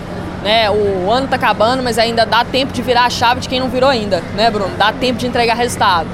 Né, 0.43 0.71
o 0.71 1.11
ano 1.11 1.25
está 1.25 1.35
acabando, 1.35 1.83
mas 1.83 1.99
ainda 1.99 2.25
dá 2.25 2.45
tempo 2.45 2.71
de 2.71 2.81
virar 2.81 3.03
a 3.03 3.09
chave 3.09 3.41
de 3.41 3.49
quem 3.49 3.59
não 3.59 3.67
virou 3.67 3.89
ainda, 3.89 4.23
né, 4.35 4.49
Bruno? 4.49 4.71
Dá 4.77 4.93
tempo 4.93 5.19
de 5.19 5.27
entregar 5.27 5.53
resultado. 5.53 6.07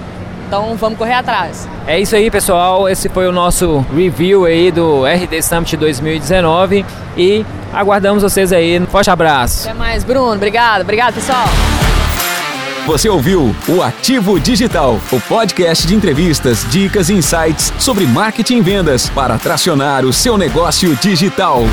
Então 0.48 0.76
vamos 0.76 0.98
correr 0.98 1.14
atrás. 1.14 1.68
É 1.88 2.00
isso 2.00 2.16
aí, 2.16 2.30
pessoal. 2.30 2.88
Esse 2.88 3.10
foi 3.10 3.28
o 3.28 3.32
nosso 3.32 3.86
review 3.96 4.46
aí 4.46 4.72
do 4.72 5.06
RD 5.06 5.42
Summit 5.42 5.78
2019 5.78 6.86
e 7.18 7.46
aguardamos 7.74 8.24
vocês 8.24 8.52
aí. 8.54 8.80
Um 8.80 8.86
forte 8.86 9.10
abraço. 9.10 9.68
Até 9.68 9.78
mais, 9.78 10.04
Bruno. 10.04 10.34
Obrigado. 10.34 10.82
Obrigado, 10.82 11.16
pessoal. 11.16 11.46
Você 12.86 13.10
ouviu 13.10 13.56
o 13.68 13.82
Ativo 13.82 14.40
Digital, 14.40 15.00
o 15.12 15.20
podcast 15.22 15.88
de 15.88 15.96
entrevistas, 15.96 16.64
dicas 16.70 17.10
e 17.10 17.14
insights 17.14 17.74
sobre 17.80 18.06
marketing 18.06 18.58
e 18.58 18.62
vendas 18.62 19.10
para 19.10 19.40
tracionar 19.40 20.06
o 20.06 20.14
seu 20.14 20.38
negócio 20.38 20.96
digital. 20.98 21.64